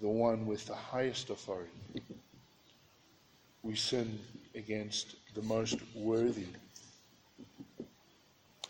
the 0.00 0.08
one 0.08 0.46
with 0.46 0.64
the 0.64 0.74
highest 0.74 1.28
authority. 1.28 1.70
We 3.62 3.76
sin 3.76 4.18
against 4.54 5.16
the 5.34 5.42
most 5.42 5.78
worthy 5.94 6.46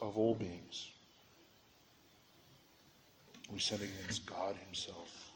of 0.00 0.16
all 0.16 0.34
beings. 0.34 0.90
We 3.52 3.58
sin 3.58 3.80
against 3.80 4.26
God 4.26 4.54
Himself. 4.66 5.30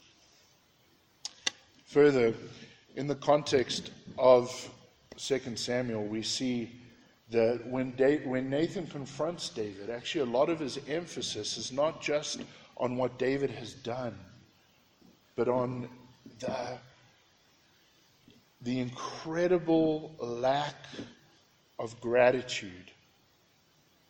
Further, 1.87 2.35
in 2.97 3.07
the 3.07 3.15
context 3.17 3.91
of 4.19 4.71
2 5.17 5.57
Samuel, 5.57 6.05
we 6.05 6.23
see 6.23 6.71
that 7.31 7.67
when, 7.67 7.93
when 8.25 8.51
Nathan 8.51 8.87
confronts 8.87 9.49
David, 9.49 9.91
actually 9.91 10.23
a 10.23 10.33
lot 10.33 10.49
of 10.49 10.61
his 10.61 10.79
emphasis 10.89 11.57
is 11.57 11.73
not 11.73 12.01
just 12.03 12.43
on 12.77 12.97
what 12.97 13.19
David 13.19 13.51
has 13.51 13.75
done, 13.75 14.17
but 15.37 15.49
on 15.49 15.89
the, 16.41 16.79
the 18.65 18.81
incredible 18.81 20.15
lack 20.19 20.75
of 21.79 22.01
gratitude, 22.01 22.91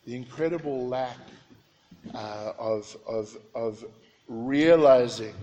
the 0.07 0.15
incredible 0.15 0.87
lack 0.87 1.19
uh, 2.15 2.53
of, 2.59 2.97
of, 3.07 3.37
of 3.55 3.85
realizing 4.29 5.35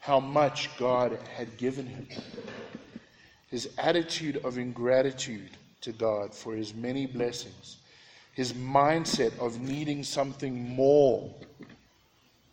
how 0.00 0.20
much 0.20 0.76
God 0.76 1.18
had 1.34 1.56
given 1.56 1.86
him. 1.86 2.06
His 3.50 3.70
attitude 3.78 4.44
of 4.44 4.58
ingratitude 4.58 5.50
to 5.82 5.92
God 5.92 6.34
for 6.34 6.54
his 6.54 6.74
many 6.74 7.06
blessings, 7.06 7.78
his 8.34 8.52
mindset 8.52 9.38
of 9.38 9.60
needing 9.60 10.04
something 10.04 10.68
more, 10.74 11.32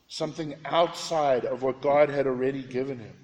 something 0.08 0.56
outside 0.66 1.46
of 1.46 1.62
what 1.64 1.82
God 1.82 2.10
had 2.10 2.28
already 2.28 2.64
given 2.64 3.00
him, 3.00 3.16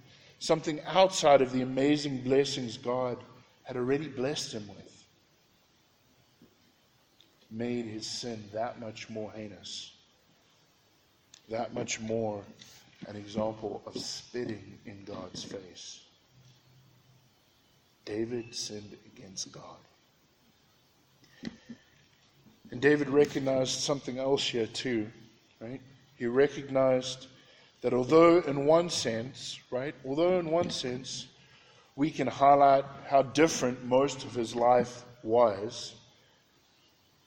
something 0.46 0.80
outside 0.86 1.42
of 1.42 1.52
the 1.52 1.62
amazing 1.62 2.20
blessings 2.20 2.78
God 2.78 3.18
had 3.64 3.76
already 3.76 4.08
blessed 4.08 4.54
him 4.54 4.68
with, 4.68 5.06
made 7.50 7.86
his 7.86 8.06
sin 8.06 8.44
that 8.54 8.80
much 8.80 9.10
more 9.10 9.32
heinous, 9.32 9.94
that 11.50 11.74
much 11.74 12.00
more 12.00 12.44
an 13.08 13.16
example 13.16 13.82
of 13.88 13.98
spitting 13.98 14.78
in 14.86 15.04
God's 15.04 15.44
face. 15.44 16.02
David 18.06 18.54
sinned 18.54 18.96
against 19.16 19.52
God. 19.52 19.78
And 22.72 22.82
David 22.82 23.10
recognized 23.10 23.80
something 23.80 24.20
else 24.20 24.48
here 24.48 24.68
too, 24.68 25.08
right? 25.60 25.82
He 26.18 26.28
recognized 26.28 27.28
that 27.86 27.94
although 27.94 28.40
in 28.40 28.66
one 28.66 28.90
sense, 28.90 29.60
right, 29.70 29.94
although 30.08 30.40
in 30.40 30.50
one 30.50 30.72
sense 30.72 31.28
we 31.96 32.10
can 32.10 32.26
highlight 32.26 32.84
how 33.08 33.22
different 33.22 33.86
most 33.86 34.26
of 34.26 34.34
his 34.34 34.56
life 34.56 35.04
was, 35.22 35.94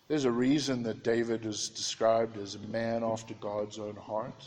there's 0.08 0.24
a 0.24 0.30
reason 0.32 0.82
that 0.82 1.04
David 1.04 1.46
is 1.46 1.68
described 1.68 2.36
as 2.38 2.56
a 2.56 2.58
man 2.70 3.04
after 3.04 3.34
God's 3.34 3.78
own 3.78 3.94
heart. 3.94 4.44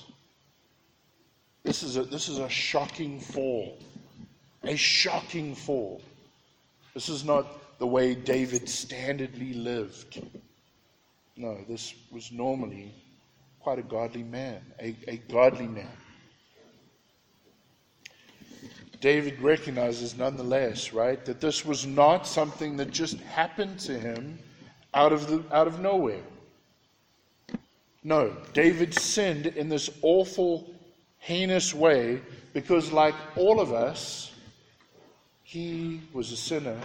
This 1.63 1.82
is 1.82 1.96
a, 1.96 2.03
this 2.03 2.27
is 2.27 2.39
a 2.39 2.50
shocking 2.50 3.18
fall. 3.18 3.80
A 4.63 4.75
shocking 4.75 5.56
fall. 5.56 6.01
This 6.94 7.08
is 7.08 7.24
not 7.24 7.80
the 7.80 7.88
way 7.88 8.15
David 8.15 8.63
standardly 8.63 9.63
lived. 9.63 10.22
No, 11.38 11.60
this 11.70 11.94
was 12.12 12.34
normally 12.34 12.94
quite 13.63 13.80
a 13.80 13.84
godly 13.84 14.24
man, 14.24 14.60
a, 14.80 14.96
a 15.08 15.18
godly 15.30 15.68
man. 15.68 15.88
David 19.00 19.39
recognizes 19.41 20.18
nonetheless, 20.18 20.94
right, 20.94 21.24
that 21.25 21.41
this 21.41 21.65
was 21.65 21.86
not 21.86 22.27
something 22.27 22.77
that 22.77 22.91
just 22.91 23.20
happened 23.22 23.80
to 23.80 24.00
him 24.00 24.38
out 24.94 25.12
of, 25.12 25.27
the, 25.27 25.44
out 25.51 25.68
of 25.68 25.80
nowhere. 25.80 26.22
No, 28.03 28.36
David 28.53 28.94
sinned 28.94 29.48
in 29.48 29.70
this 29.70 29.89
awful, 30.01 30.68
heinous 31.20 31.74
way 31.74 32.22
because, 32.53 32.92
like 32.92 33.16
all 33.36 33.59
of 33.59 33.72
us, 33.72 34.31
he 35.44 36.01
was 36.14 36.31
a 36.31 36.38
sinner. 36.38 36.79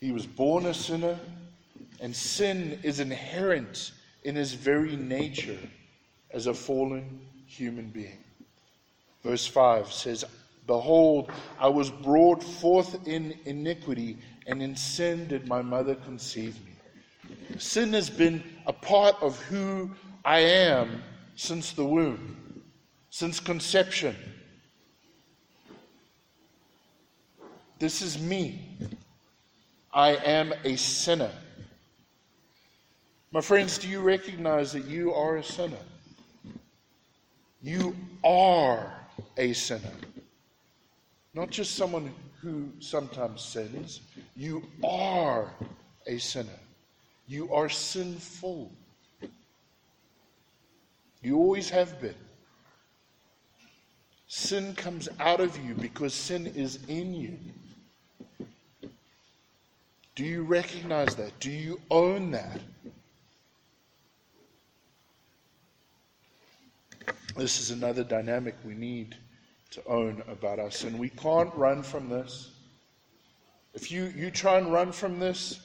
He 0.00 0.12
was 0.12 0.26
born 0.26 0.66
a 0.66 0.74
sinner, 0.74 1.18
and 2.00 2.14
sin 2.14 2.78
is 2.82 3.00
inherent 3.00 3.92
in 4.24 4.36
his 4.36 4.54
very 4.54 4.96
nature 4.96 5.58
as 6.30 6.46
a 6.46 6.54
fallen 6.54 7.20
human 7.46 7.88
being. 7.88 8.18
Verse 9.22 9.46
5 9.46 9.92
says, 9.92 10.24
Behold, 10.66 11.30
I 11.58 11.68
was 11.68 11.90
brought 11.90 12.42
forth 12.42 13.08
in 13.08 13.34
iniquity, 13.46 14.18
and 14.46 14.62
in 14.62 14.76
sin 14.76 15.26
did 15.28 15.48
my 15.48 15.62
mother 15.62 15.94
conceive 15.94 16.56
me. 16.64 16.72
Sin 17.58 17.92
has 17.94 18.10
been 18.10 18.42
a 18.66 18.72
part 18.72 19.16
of 19.22 19.40
who 19.42 19.90
I 20.24 20.40
am 20.40 21.02
since 21.36 21.72
the 21.72 21.84
womb, 21.84 22.62
since 23.10 23.40
conception. 23.40 24.14
This 27.78 28.02
is 28.02 28.20
me. 28.20 28.76
I 29.92 30.16
am 30.16 30.52
a 30.64 30.76
sinner. 30.76 31.30
My 33.30 33.42
friends, 33.42 33.76
do 33.76 33.88
you 33.88 34.00
recognize 34.00 34.72
that 34.72 34.86
you 34.86 35.12
are 35.12 35.36
a 35.36 35.44
sinner? 35.44 35.76
You 37.60 37.94
are 38.24 38.94
a 39.36 39.52
sinner. 39.52 39.92
Not 41.34 41.50
just 41.50 41.74
someone 41.74 42.10
who 42.40 42.70
sometimes 42.80 43.42
sins. 43.42 44.00
You 44.34 44.66
are 44.82 45.52
a 46.06 46.18
sinner. 46.18 46.58
You 47.26 47.52
are 47.52 47.68
sinful. 47.68 48.72
You 51.22 51.36
always 51.36 51.68
have 51.68 52.00
been. 52.00 52.14
Sin 54.28 54.74
comes 54.74 55.08
out 55.20 55.40
of 55.40 55.58
you 55.58 55.74
because 55.74 56.14
sin 56.14 56.46
is 56.46 56.78
in 56.88 57.12
you. 57.14 57.38
Do 60.14 60.24
you 60.24 60.42
recognize 60.42 61.14
that? 61.16 61.38
Do 61.40 61.50
you 61.50 61.80
own 61.90 62.30
that? 62.30 62.60
This 67.38 67.60
is 67.60 67.70
another 67.70 68.02
dynamic 68.02 68.56
we 68.64 68.74
need 68.74 69.14
to 69.70 69.80
own 69.86 70.24
about 70.26 70.58
us. 70.58 70.82
And 70.82 70.98
we 70.98 71.08
can't 71.08 71.54
run 71.54 71.84
from 71.84 72.08
this. 72.08 72.50
If 73.74 73.92
you, 73.92 74.12
you 74.16 74.32
try 74.32 74.58
and 74.58 74.72
run 74.72 74.90
from 74.90 75.20
this, 75.20 75.60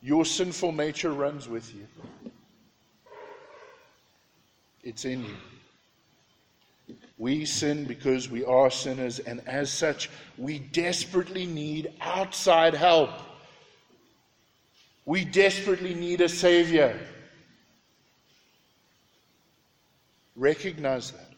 your 0.00 0.24
sinful 0.24 0.70
nature 0.70 1.10
runs 1.12 1.48
with 1.48 1.74
you. 1.74 1.88
It's 4.84 5.04
in 5.04 5.24
you. 5.24 6.96
We 7.18 7.46
sin 7.46 7.84
because 7.84 8.30
we 8.30 8.44
are 8.44 8.70
sinners, 8.70 9.18
and 9.18 9.40
as 9.48 9.72
such, 9.72 10.08
we 10.38 10.60
desperately 10.60 11.46
need 11.46 11.94
outside 12.00 12.74
help. 12.74 13.10
We 15.04 15.24
desperately 15.24 15.94
need 15.94 16.20
a 16.20 16.28
Savior. 16.28 16.96
Recognize 20.36 21.12
that. 21.12 21.32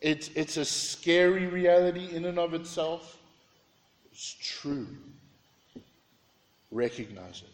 It's, 0.00 0.30
it's 0.34 0.56
a 0.56 0.64
scary 0.64 1.46
reality 1.46 2.14
in 2.14 2.24
and 2.24 2.38
of 2.38 2.54
itself. 2.54 3.18
It's 4.10 4.36
true. 4.40 4.86
Recognize 6.70 7.42
it. 7.42 7.50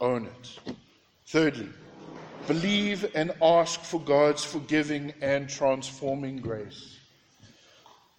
Own 0.00 0.26
it. 0.26 0.74
Thirdly, 1.26 1.68
believe 2.46 3.10
and 3.14 3.32
ask 3.42 3.80
for 3.82 4.00
God's 4.00 4.44
forgiving 4.44 5.12
and 5.20 5.48
transforming 5.48 6.36
grace. 6.38 6.98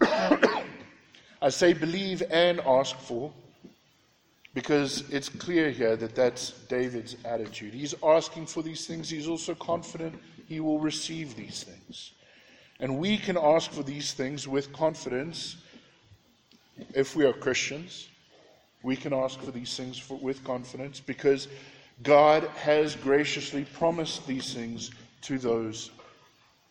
I 0.00 1.48
say 1.48 1.72
believe 1.72 2.22
and 2.30 2.60
ask 2.60 2.96
for 2.96 3.32
because 4.54 5.08
it's 5.10 5.28
clear 5.28 5.70
here 5.70 5.96
that 5.96 6.14
that's 6.14 6.50
David's 6.68 7.16
attitude. 7.24 7.72
He's 7.74 7.94
asking 8.02 8.46
for 8.46 8.62
these 8.62 8.86
things, 8.86 9.08
he's 9.08 9.28
also 9.28 9.54
confident 9.54 10.14
he 10.48 10.60
will 10.60 10.78
receive 10.78 11.36
these 11.36 11.62
things. 11.62 12.12
And 12.80 12.98
we 12.98 13.16
can 13.16 13.36
ask 13.36 13.70
for 13.70 13.82
these 13.82 14.12
things 14.12 14.48
with 14.48 14.72
confidence 14.72 15.56
if 16.94 17.14
we 17.14 17.24
are 17.24 17.32
Christians. 17.32 18.08
We 18.82 18.96
can 18.96 19.12
ask 19.12 19.40
for 19.40 19.52
these 19.52 19.76
things 19.76 19.98
for, 19.98 20.18
with 20.18 20.42
confidence 20.42 20.98
because 20.98 21.46
God 22.02 22.44
has 22.56 22.96
graciously 22.96 23.64
promised 23.64 24.26
these 24.26 24.52
things 24.52 24.90
to 25.22 25.38
those 25.38 25.90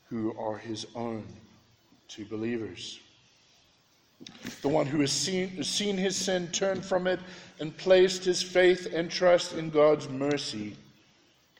who 0.09 0.35
are 0.37 0.57
his 0.57 0.85
own, 0.95 1.23
to 2.09 2.25
believers. 2.25 2.99
The 4.61 4.67
one 4.67 4.85
who 4.85 4.99
has 4.99 5.11
seen, 5.11 5.63
seen 5.63 5.97
his 5.97 6.15
sin, 6.15 6.49
turned 6.49 6.83
from 6.83 7.07
it, 7.07 7.19
and 7.59 7.75
placed 7.77 8.25
his 8.25 8.43
faith 8.43 8.93
and 8.93 9.09
trust 9.09 9.53
in 9.53 9.69
God's 9.69 10.09
mercy 10.09 10.75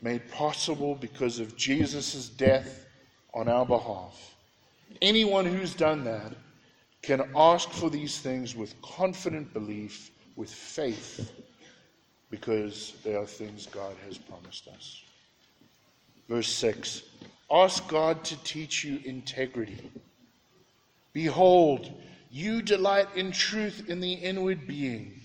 made 0.02 0.30
possible 0.32 0.96
because 0.96 1.40
of 1.40 1.56
Jesus' 1.56 2.30
death 2.30 2.86
on 3.34 3.48
our 3.48 3.66
behalf. 3.66 4.36
Anyone 5.02 5.46
who's 5.46 5.74
done 5.74 6.04
that 6.04 6.34
can 7.02 7.30
ask 7.36 7.70
for 7.70 7.90
these 7.90 8.20
things 8.20 8.56
with 8.56 8.80
confident 8.82 9.54
belief, 9.54 10.12
with 10.36 10.52
faith 10.52 11.32
because 12.30 12.94
they 13.04 13.16
are 13.16 13.26
things 13.26 13.68
God 13.68 13.96
has 14.08 14.18
promised 14.18 14.68
us. 14.68 15.04
Verse 16.30 16.48
6 16.48 17.04
Ask 17.52 17.88
God 17.90 18.24
to 18.24 18.42
teach 18.44 18.84
you 18.84 19.00
integrity. 19.04 19.92
Behold, 21.14 21.92
you 22.32 22.62
delight 22.62 23.08
in 23.16 23.34
truth 23.34 23.90
in 23.90 24.00
the 24.00 24.14
inward 24.14 24.66
being, 24.66 25.20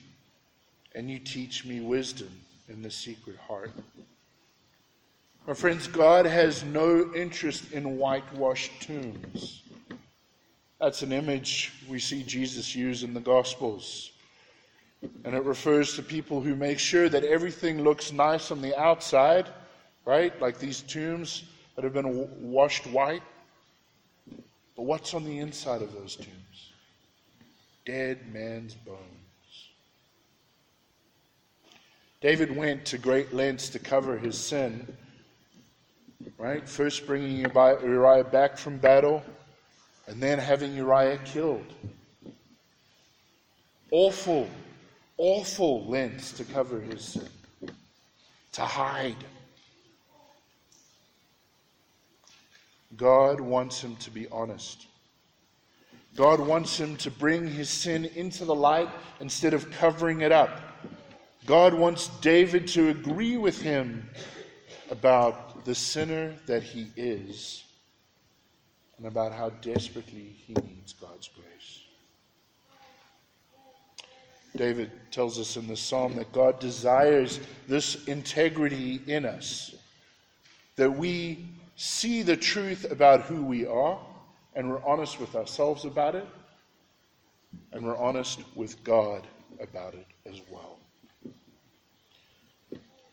and 0.97 1.09
you 1.09 1.21
teach 1.21 1.65
me 1.65 1.81
wisdom 1.81 2.31
in 2.69 2.83
the 2.83 2.91
secret 2.91 3.37
heart. 3.37 3.71
My 5.47 5.55
friends, 5.55 5.87
God 5.87 6.27
has 6.27 6.65
no 6.65 7.15
interest 7.15 7.71
in 7.71 7.99
whitewashed 7.99 8.83
tombs. 8.83 9.63
That's 10.81 11.03
an 11.03 11.13
image 11.13 11.73
we 11.89 12.01
see 12.01 12.25
Jesus 12.25 12.75
use 12.75 13.05
in 13.05 13.15
the 13.15 13.21
Gospels. 13.21 14.11
And 15.25 15.37
it 15.37 15.45
refers 15.45 15.95
to 15.95 16.03
people 16.03 16.41
who 16.41 16.57
make 16.57 16.81
sure 16.81 17.09
that 17.09 17.23
everything 17.23 17.85
looks 17.85 18.11
nice 18.11 18.51
on 18.51 18.61
the 18.61 18.77
outside, 18.77 19.47
right? 20.05 20.39
Like 20.43 20.59
these 20.59 20.81
tombs 20.83 21.45
that 21.77 21.85
have 21.85 21.95
been 21.95 22.29
washed 22.41 22.89
white. 22.89 23.23
But 24.75 24.83
what's 24.83 25.15
on 25.15 25.25
the 25.25 25.39
inside 25.39 25.81
of 25.81 25.93
those 25.93 26.17
tombs? 26.17 26.73
Dead 27.85 28.33
man's 28.35 28.75
bones. 28.75 28.99
David 32.21 32.57
went 32.57 32.85
to 32.87 32.99
great 32.99 33.33
lengths 33.33 33.69
to 33.69 33.79
cover 33.79 34.19
his 34.19 34.37
sin, 34.37 34.97
right? 36.39 36.69
First 36.69 37.07
bringing 37.07 37.39
Uriah 37.39 38.25
back 38.25 38.57
from 38.57 38.79
battle, 38.79 39.23
and 40.07 40.23
then 40.23 40.39
having 40.39 40.75
Uriah 40.75 41.19
killed. 41.25 41.67
Awful, 43.91 44.49
awful 45.17 45.87
lengths 45.87 46.33
to 46.33 46.45
cover 46.45 46.81
his 46.81 47.03
sin, 47.03 47.29
to 48.53 48.63
hide. 48.63 49.17
God 52.97 53.41
wants 53.41 53.81
him 53.81 53.97
to 53.97 54.11
be 54.11 54.27
honest. 54.29 54.87
God 56.17 56.41
wants 56.41 56.81
him 56.81 56.97
to 56.97 57.11
bring 57.11 57.47
his 57.47 57.69
sin 57.69 58.07
into 58.15 58.47
the 58.47 58.55
light 58.55 58.89
instead 59.21 59.53
of 59.53 59.71
covering 59.71 60.23
it 60.23 60.33
up. 60.33 60.61
God 61.45 61.75
wants 61.75 62.09
David 62.21 62.67
to 62.69 62.89
agree 62.89 63.37
with 63.37 63.61
him 63.61 64.09
about 64.91 65.46
the 65.67 65.75
sinner 65.75 66.33
that 66.47 66.63
he 66.63 66.87
is 66.97 67.65
and 68.99 69.07
about 69.07 69.33
how 69.33 69.51
desperately 69.61 70.35
he 70.47 70.55
needs 70.55 70.93
God's 70.93 71.29
grace. 71.29 71.81
David 74.55 74.93
tells 75.11 75.41
us 75.41 75.57
in 75.57 75.67
the 75.67 75.77
psalm 75.77 76.15
that 76.17 76.33
God 76.33 76.61
desires 76.61 77.41
this 77.67 78.05
integrity 78.05 79.03
in 79.09 79.27
us, 79.27 79.75
that 80.77 80.91
we 80.91 81.45
see 81.75 82.23
the 82.23 82.37
truth 82.37 82.91
about 82.91 83.23
who 83.23 83.43
we 83.43 83.67
are, 83.67 83.99
and 84.55 84.71
we're 84.71 84.85
honest 84.85 85.19
with 85.19 85.35
ourselves 85.35 85.85
about 85.85 86.15
it, 86.15 86.27
and 87.73 87.85
we're 87.85 87.99
honest 87.99 88.39
with 88.55 88.83
God 88.85 89.27
about 89.61 89.95
it 89.95 90.07
as 90.31 90.41
well. 90.49 90.79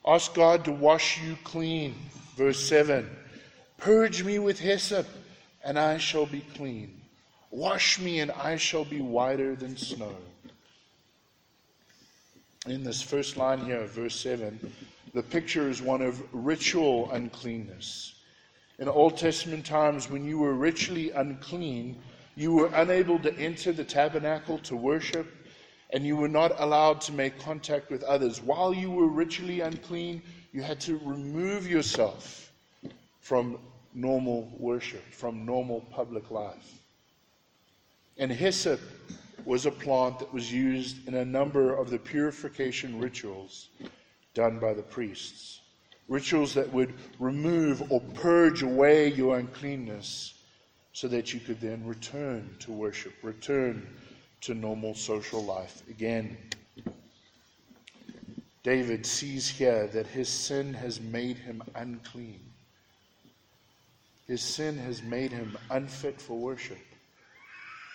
Ask 0.06 0.36
God 0.36 0.63
to 0.66 0.72
wash 0.72 1.20
you 1.20 1.36
clean. 1.44 1.96
Verse 2.36 2.60
7 2.67 3.10
Purge 3.78 4.24
me 4.24 4.39
with 4.39 4.60
hyssop, 4.60 5.08
and 5.63 5.78
I 5.78 5.98
shall 5.98 6.26
be 6.26 6.41
clean. 6.56 7.02
Wash 7.52 8.00
me, 8.00 8.19
and 8.19 8.32
I 8.32 8.56
shall 8.56 8.86
be 8.86 9.02
whiter 9.02 9.56
than 9.56 9.78
snow. 9.78 10.15
In 12.65 12.84
this 12.84 13.02
first 13.02 13.36
line 13.36 13.60
here, 13.60 13.86
verse 13.86 14.15
7, 14.19 14.74
the 15.13 15.22
picture 15.22 15.69
is 15.69 15.82
one 15.82 16.02
of 16.02 16.24
ritual 16.34 17.12
uncleanness. 17.12 18.15
In 18.80 18.88
Old 18.88 19.17
Testament 19.17 19.65
times, 19.65 20.10
when 20.10 20.26
you 20.26 20.39
were 20.39 20.54
ritually 20.54 21.12
unclean, 21.12 22.02
you 22.36 22.54
were 22.54 22.72
unable 22.74 23.19
to 23.19 23.38
enter 23.38 23.72
the 23.72 23.84
tabernacle 23.84 24.58
to 24.60 24.76
worship, 24.76 25.28
and 25.91 26.06
you 26.06 26.15
were 26.15 26.30
not 26.30 26.60
allowed 26.60 27.02
to 27.02 27.12
make 27.12 27.38
contact 27.38 27.91
with 27.91 28.02
others. 28.04 28.41
While 28.41 28.74
you 28.74 28.89
were 28.89 29.08
ritually 29.08 29.62
unclean, 29.62 30.24
you 30.54 30.62
had 30.62 30.80
to 30.82 31.00
remove 31.04 31.68
yourself 31.68 32.52
from 33.20 33.58
normal 33.94 34.50
worship, 34.58 35.04
from 35.12 35.46
normal 35.46 35.82
public 35.92 36.32
life. 36.32 36.80
And 38.18 38.32
hyssop 38.32 38.80
was 39.44 39.66
a 39.66 39.72
plant 39.72 40.20
that 40.20 40.34
was 40.34 40.54
used 40.54 41.08
in 41.08 41.16
a 41.16 41.26
number 41.26 41.76
of 41.76 41.89
the 41.89 41.98
purification 41.98 43.00
rituals 43.00 43.68
done 44.34 44.60
by 44.60 44.74
the 44.74 44.82
priests 44.82 45.60
rituals 46.08 46.54
that 46.54 46.72
would 46.72 46.94
remove 47.20 47.92
or 47.92 48.02
purge 48.13 48.62
away 48.62 49.12
your 49.13 49.38
uncleanness 49.39 50.34
so 50.92 51.08
that 51.08 51.34
you 51.34 51.39
could 51.39 51.60
then 51.60 51.84
return 51.86 52.56
to 52.60 52.72
worship, 52.72 53.13
return 53.24 53.88
to 54.42 54.54
normal 54.54 54.94
social 54.94 55.44
life 55.44 55.82
again. 55.89 56.38
David 58.63 59.06
sees 59.06 59.49
here 59.49 59.88
that 59.88 60.08
his 60.08 60.30
sin 60.30 60.73
has 60.73 61.02
made 61.02 61.38
him 61.38 61.62
unclean. 61.76 62.39
His 64.26 64.41
sin 64.41 64.78
has 64.78 65.04
made 65.04 65.32
him 65.32 65.58
unfit 65.69 66.21
for 66.21 66.38
worship, 66.38 66.78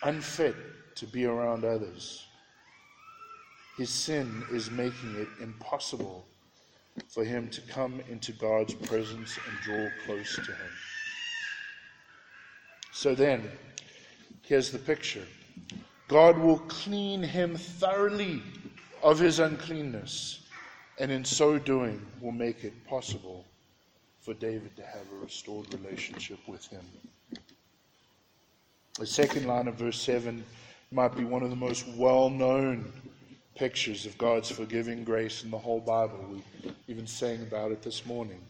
unfit 0.02 0.54
to 0.96 1.07
be 1.07 1.24
around 1.24 1.64
others. 1.64 2.26
His 3.78 3.88
sin 3.88 4.44
is 4.52 4.70
making 4.70 5.16
it 5.16 5.28
impossible 5.40 6.26
for 7.09 7.24
him 7.24 7.48
to 7.50 7.61
come 7.62 8.02
into 8.11 8.33
God's 8.33 8.74
presence 8.74 9.38
and 9.48 9.59
draw 9.62 9.88
close 10.04 10.35
to 10.35 10.42
him. 10.42 10.72
So 12.92 13.14
then, 13.14 13.48
here's 14.42 14.70
the 14.70 14.78
picture 14.78 15.24
God 16.09 16.37
will 16.37 16.59
clean 16.59 17.22
him 17.22 17.57
thoroughly 17.57 18.42
of 19.02 19.18
his 19.18 19.38
uncleanness, 19.38 20.40
and 20.99 21.13
in 21.13 21.25
so 21.25 21.59
doing, 21.59 22.05
will 22.21 22.33
make 22.33 22.65
it 22.65 22.87
possible 22.87 23.45
for 24.21 24.35
David 24.35 24.77
to 24.77 24.83
have 24.83 25.07
a 25.13 25.25
restored 25.25 25.73
relationship 25.73 26.39
with 26.47 26.67
him. 26.67 26.85
The 28.99 29.07
second 29.07 29.47
line 29.47 29.69
of 29.69 29.77
verse 29.77 30.01
7 30.01 30.45
might 30.91 31.17
be 31.17 31.25
one 31.25 31.43
of 31.43 31.51
the 31.51 31.57
most 31.57 31.87
well 31.97 32.29
known 32.29 32.93
pictures 33.55 34.07
of 34.07 34.19
God's 34.19 34.51
forgiving 34.51 35.05
grace 35.05 35.45
in 35.45 35.51
the 35.51 35.59
whole 35.59 35.81
Bible. 35.81 36.19
We 36.31 36.73
even 36.89 37.07
sang 37.07 37.43
about 37.43 37.71
it 37.71 37.83
this 37.83 38.05
morning. 38.07 38.41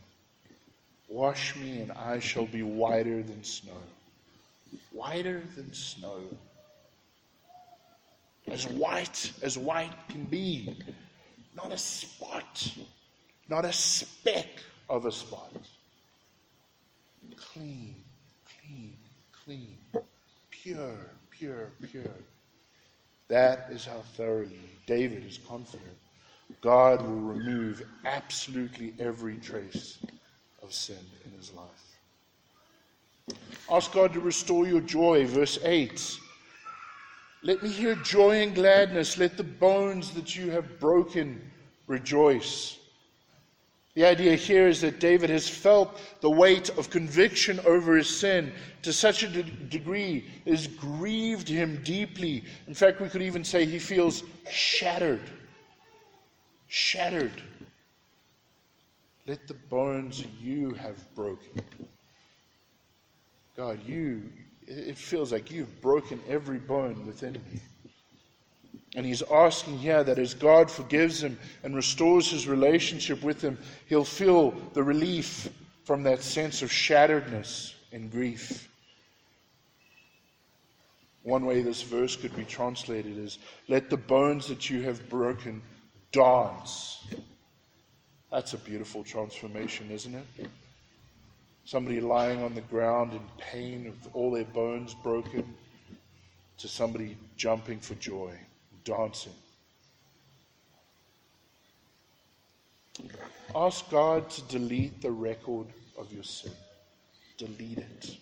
Wash 1.08 1.56
me, 1.56 1.80
and 1.80 1.92
I 1.92 2.18
shall 2.18 2.46
be 2.46 2.62
whiter 2.62 3.22
than 3.22 3.42
snow. 3.44 3.82
Whiter 4.92 5.42
than 5.56 5.72
snow. 5.72 6.20
As 8.46 8.66
white 8.66 9.32
as 9.42 9.58
white 9.58 9.92
can 10.08 10.24
be. 10.24 10.76
Not 11.58 11.72
a 11.72 11.78
spot, 11.78 12.72
not 13.48 13.64
a 13.64 13.72
speck 13.72 14.46
of 14.88 15.06
a 15.06 15.12
spot. 15.12 15.52
Clean, 17.36 17.96
clean, 18.62 18.96
clean. 19.44 19.76
Pure, 20.50 21.10
pure, 21.30 21.72
pure. 21.90 22.14
That 23.26 23.66
is 23.70 23.84
how 23.84 24.02
thoroughly 24.16 24.60
David 24.86 25.26
is 25.26 25.40
confident 25.48 25.96
God 26.60 27.02
will 27.02 27.34
remove 27.34 27.84
absolutely 28.04 28.94
every 28.98 29.36
trace 29.36 29.98
of 30.62 30.72
sin 30.72 30.96
in 31.24 31.32
his 31.32 31.52
life. 31.52 33.38
Ask 33.70 33.92
God 33.92 34.12
to 34.14 34.20
restore 34.20 34.66
your 34.66 34.80
joy, 34.80 35.26
verse 35.26 35.58
8. 35.62 36.18
Let 37.48 37.62
me 37.62 37.70
hear 37.70 37.94
joy 37.94 38.42
and 38.42 38.54
gladness. 38.54 39.16
Let 39.16 39.38
the 39.38 39.42
bones 39.42 40.10
that 40.10 40.36
you 40.36 40.50
have 40.50 40.78
broken 40.78 41.40
rejoice. 41.86 42.78
The 43.94 44.04
idea 44.04 44.34
here 44.34 44.68
is 44.68 44.82
that 44.82 45.00
David 45.00 45.30
has 45.30 45.48
felt 45.48 45.98
the 46.20 46.28
weight 46.28 46.68
of 46.76 46.90
conviction 46.90 47.58
over 47.60 47.96
his 47.96 48.14
sin 48.14 48.52
to 48.82 48.92
such 48.92 49.22
a 49.22 49.28
de- 49.28 49.44
degree 49.44 50.26
it 50.44 50.50
has 50.50 50.66
grieved 50.66 51.48
him 51.48 51.80
deeply. 51.84 52.44
In 52.66 52.74
fact, 52.74 53.00
we 53.00 53.08
could 53.08 53.22
even 53.22 53.42
say 53.44 53.64
he 53.64 53.78
feels 53.78 54.24
shattered. 54.50 55.22
Shattered. 56.66 57.32
Let 59.26 59.48
the 59.48 59.54
bones 59.54 60.22
you 60.38 60.74
have 60.74 61.14
broken. 61.14 61.62
God, 63.56 63.80
you, 63.86 64.22
it 64.68 64.98
feels 64.98 65.32
like 65.32 65.50
you've 65.50 65.80
broken 65.80 66.20
every 66.28 66.58
bone 66.58 67.06
within 67.06 67.32
me. 67.32 67.60
And 68.94 69.04
he's 69.04 69.22
asking 69.22 69.78
here 69.78 70.04
that 70.04 70.18
as 70.18 70.34
God 70.34 70.70
forgives 70.70 71.22
him 71.22 71.38
and 71.62 71.74
restores 71.74 72.30
his 72.30 72.46
relationship 72.46 73.22
with 73.22 73.40
him, 73.40 73.58
he'll 73.86 74.04
feel 74.04 74.50
the 74.74 74.82
relief 74.82 75.48
from 75.84 76.02
that 76.02 76.22
sense 76.22 76.62
of 76.62 76.70
shatteredness 76.70 77.74
and 77.92 78.10
grief. 78.10 78.68
One 81.22 81.44
way 81.44 81.62
this 81.62 81.82
verse 81.82 82.16
could 82.16 82.34
be 82.36 82.44
translated 82.44 83.18
is 83.18 83.38
let 83.68 83.90
the 83.90 83.96
bones 83.96 84.48
that 84.48 84.68
you 84.70 84.82
have 84.82 85.08
broken 85.08 85.62
dance. 86.12 87.06
That's 88.30 88.54
a 88.54 88.58
beautiful 88.58 89.04
transformation, 89.04 89.90
isn't 89.90 90.14
it? 90.14 90.48
Somebody 91.68 92.00
lying 92.00 92.42
on 92.42 92.54
the 92.54 92.62
ground 92.62 93.12
in 93.12 93.20
pain 93.36 93.84
with 93.84 94.10
all 94.14 94.30
their 94.30 94.46
bones 94.46 94.94
broken 95.02 95.44
to 96.56 96.66
somebody 96.66 97.14
jumping 97.36 97.78
for 97.78 97.94
joy, 97.96 98.32
dancing. 98.84 99.34
Ask 103.54 103.90
God 103.90 104.30
to 104.30 104.42
delete 104.44 105.02
the 105.02 105.10
record 105.10 105.66
of 105.98 106.10
your 106.10 106.22
sin. 106.22 106.52
Delete 107.36 107.76
it. 107.76 108.16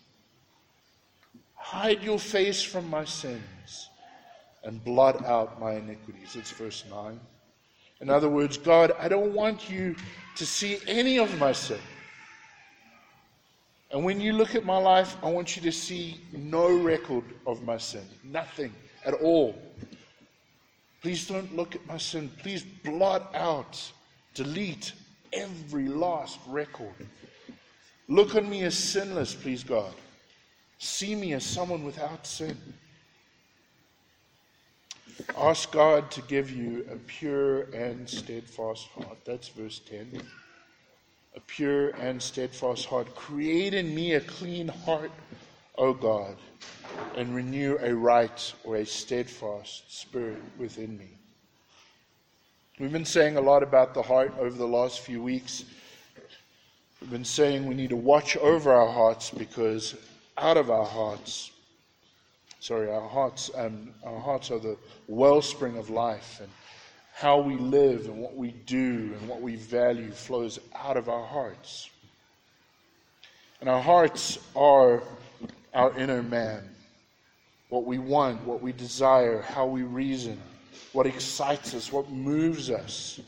Hide 1.54 2.02
your 2.02 2.18
face 2.18 2.64
from 2.64 2.90
my 2.90 3.04
sins 3.04 3.90
and 4.64 4.82
blot 4.82 5.24
out 5.24 5.60
my 5.60 5.74
iniquities. 5.74 6.34
It's 6.34 6.50
verse 6.50 6.82
9. 6.90 7.20
In 8.00 8.10
other 8.10 8.28
words, 8.28 8.58
God, 8.58 8.90
I 8.98 9.06
don't 9.06 9.34
want 9.34 9.70
you 9.70 9.94
to 10.34 10.44
see 10.44 10.78
any 10.88 11.20
of 11.20 11.38
my 11.38 11.52
sin. 11.52 11.78
And 13.96 14.04
when 14.04 14.20
you 14.20 14.34
look 14.34 14.54
at 14.54 14.66
my 14.66 14.76
life, 14.76 15.16
I 15.22 15.30
want 15.30 15.56
you 15.56 15.62
to 15.62 15.72
see 15.72 16.20
no 16.30 16.68
record 16.68 17.24
of 17.46 17.64
my 17.64 17.78
sin. 17.78 18.02
Nothing 18.22 18.74
at 19.06 19.14
all. 19.14 19.58
Please 21.00 21.26
don't 21.26 21.56
look 21.56 21.74
at 21.74 21.86
my 21.86 21.96
sin. 21.96 22.30
Please 22.42 22.62
blot 22.62 23.34
out, 23.34 23.80
delete 24.34 24.92
every 25.32 25.88
last 25.88 26.38
record. 26.46 26.92
Look 28.06 28.34
on 28.34 28.50
me 28.50 28.64
as 28.64 28.76
sinless, 28.76 29.34
please, 29.34 29.64
God. 29.64 29.94
See 30.76 31.14
me 31.14 31.32
as 31.32 31.46
someone 31.46 31.82
without 31.82 32.26
sin. 32.26 32.58
Ask 35.38 35.72
God 35.72 36.10
to 36.10 36.20
give 36.20 36.50
you 36.50 36.86
a 36.92 36.96
pure 36.96 37.62
and 37.74 38.06
steadfast 38.06 38.88
heart. 38.88 39.16
That's 39.24 39.48
verse 39.48 39.80
10. 39.88 40.20
A 41.36 41.40
pure 41.40 41.90
and 41.90 42.20
steadfast 42.20 42.86
heart. 42.86 43.14
Create 43.14 43.74
in 43.74 43.94
me 43.94 44.14
a 44.14 44.20
clean 44.20 44.68
heart, 44.68 45.10
O 45.76 45.92
God, 45.92 46.36
and 47.14 47.34
renew 47.34 47.76
a 47.80 47.94
right 47.94 48.52
or 48.64 48.76
a 48.76 48.86
steadfast 48.86 49.84
spirit 49.94 50.42
within 50.58 50.96
me. 50.96 51.10
We've 52.78 52.92
been 52.92 53.04
saying 53.04 53.36
a 53.36 53.40
lot 53.40 53.62
about 53.62 53.94
the 53.94 54.02
heart 54.02 54.34
over 54.38 54.56
the 54.56 54.66
last 54.66 55.00
few 55.00 55.22
weeks. 55.22 55.64
We've 57.00 57.10
been 57.10 57.24
saying 57.24 57.66
we 57.66 57.74
need 57.74 57.90
to 57.90 57.96
watch 57.96 58.36
over 58.38 58.72
our 58.72 58.90
hearts 58.90 59.30
because 59.30 59.94
out 60.38 60.56
of 60.56 60.70
our 60.70 60.84
hearts, 60.84 61.50
sorry, 62.60 62.90
our 62.90 63.08
hearts, 63.08 63.50
um, 63.54 63.94
our 64.04 64.20
hearts 64.20 64.50
are 64.50 64.58
the 64.58 64.76
wellspring 65.06 65.76
of 65.76 65.90
life, 65.90 66.40
and 66.40 66.50
how 67.16 67.38
we 67.38 67.56
live 67.56 68.04
and 68.04 68.18
what 68.18 68.36
we 68.36 68.50
do 68.66 69.14
and 69.18 69.26
what 69.26 69.40
we 69.40 69.56
value 69.56 70.10
flows 70.10 70.60
out 70.74 70.98
of 70.98 71.08
our 71.08 71.24
hearts. 71.24 71.88
And 73.58 73.70
our 73.70 73.80
hearts 73.80 74.38
are 74.54 75.02
our 75.72 75.96
inner 75.98 76.22
man, 76.22 76.62
what 77.70 77.86
we 77.86 77.96
want, 77.96 78.44
what 78.44 78.60
we 78.60 78.70
desire, 78.72 79.40
how 79.40 79.64
we 79.64 79.82
reason, 79.82 80.38
what 80.92 81.06
excites 81.06 81.72
us, 81.74 81.90
what 81.90 82.10
moves 82.10 82.68
us. 82.70 83.18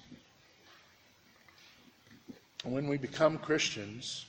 And 2.67 2.75
when 2.75 2.89
we 2.89 2.99
become 2.99 3.39
Christians, 3.39 4.27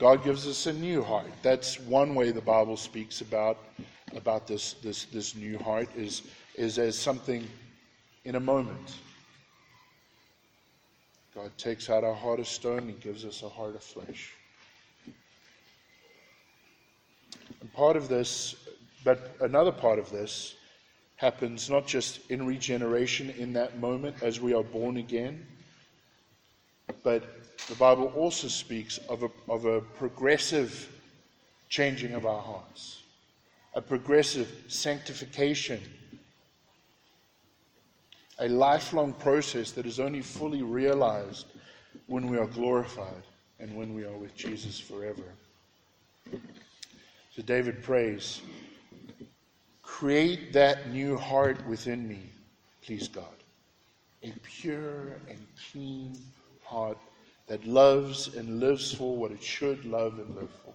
God 0.00 0.24
gives 0.24 0.44
us 0.48 0.66
a 0.66 0.72
new 0.72 1.04
heart. 1.04 1.30
That's 1.42 1.78
one 1.78 2.16
way 2.16 2.32
the 2.32 2.40
Bible 2.40 2.76
speaks 2.76 3.20
about, 3.20 3.58
about 4.16 4.48
this, 4.48 4.72
this, 4.82 5.04
this 5.04 5.36
new 5.36 5.56
heart 5.56 5.88
is, 5.94 6.22
is 6.56 6.80
as 6.80 6.98
something 6.98 7.46
in 8.24 8.34
a 8.34 8.40
moment. 8.40 8.96
God 11.34 11.50
takes 11.56 11.88
out 11.88 12.04
our 12.04 12.14
heart 12.14 12.40
of 12.40 12.46
stone 12.46 12.88
and 12.88 13.00
gives 13.00 13.24
us 13.24 13.42
a 13.42 13.48
heart 13.48 13.74
of 13.74 13.82
flesh. 13.82 14.32
And 17.60 17.72
part 17.72 17.96
of 17.96 18.08
this, 18.08 18.54
but 19.02 19.36
another 19.40 19.72
part 19.72 19.98
of 19.98 20.10
this 20.10 20.54
happens 21.16 21.70
not 21.70 21.86
just 21.86 22.30
in 22.30 22.46
regeneration 22.46 23.30
in 23.30 23.52
that 23.54 23.78
moment 23.78 24.16
as 24.22 24.40
we 24.40 24.52
are 24.52 24.64
born 24.64 24.96
again, 24.96 25.46
but 27.02 27.24
the 27.68 27.74
Bible 27.76 28.12
also 28.16 28.48
speaks 28.48 28.98
of 29.08 29.22
a, 29.22 29.30
of 29.48 29.64
a 29.64 29.80
progressive 29.80 30.88
changing 31.68 32.12
of 32.12 32.26
our 32.26 32.42
hearts, 32.42 33.02
a 33.74 33.80
progressive 33.80 34.64
sanctification, 34.68 35.80
a 38.42 38.48
lifelong 38.48 39.12
process 39.12 39.70
that 39.70 39.86
is 39.86 40.00
only 40.00 40.20
fully 40.20 40.62
realized 40.62 41.46
when 42.08 42.28
we 42.28 42.36
are 42.36 42.48
glorified 42.48 43.22
and 43.60 43.74
when 43.76 43.94
we 43.94 44.04
are 44.04 44.16
with 44.16 44.34
Jesus 44.34 44.80
forever. 44.80 45.22
So 47.34 47.42
David 47.42 47.84
prays, 47.84 48.42
Create 49.82 50.52
that 50.54 50.90
new 50.90 51.16
heart 51.16 51.64
within 51.68 52.08
me, 52.08 52.18
please 52.84 53.06
God, 53.06 53.38
a 54.24 54.32
pure 54.42 55.20
and 55.28 55.38
clean 55.70 56.18
heart 56.64 56.98
that 57.46 57.64
loves 57.64 58.34
and 58.34 58.58
lives 58.58 58.92
for 58.92 59.16
what 59.16 59.30
it 59.30 59.42
should 59.42 59.84
love 59.84 60.18
and 60.18 60.34
live 60.34 60.50
for, 60.64 60.74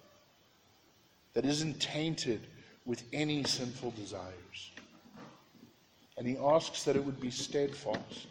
that 1.34 1.44
isn't 1.44 1.78
tainted 1.80 2.46
with 2.86 3.02
any 3.12 3.44
sinful 3.44 3.90
desires. 3.90 4.70
And 6.18 6.26
he 6.26 6.36
asks 6.36 6.82
that 6.82 6.96
it 6.96 7.04
would 7.04 7.20
be 7.20 7.30
steadfast. 7.30 8.26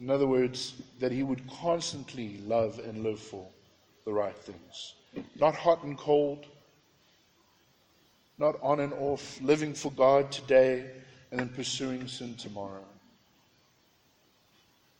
In 0.00 0.10
other 0.10 0.26
words, 0.26 0.74
that 0.98 1.12
he 1.12 1.22
would 1.22 1.48
constantly 1.48 2.38
love 2.44 2.80
and 2.80 3.04
live 3.04 3.20
for 3.20 3.46
the 4.04 4.12
right 4.12 4.36
things. 4.36 4.94
Not 5.38 5.54
hot 5.54 5.84
and 5.84 5.96
cold, 5.96 6.46
not 8.38 8.58
on 8.62 8.80
and 8.80 8.92
off, 8.94 9.40
living 9.40 9.74
for 9.74 9.92
God 9.92 10.32
today 10.32 10.90
and 11.30 11.38
then 11.38 11.50
pursuing 11.50 12.08
sin 12.08 12.34
tomorrow. 12.34 12.84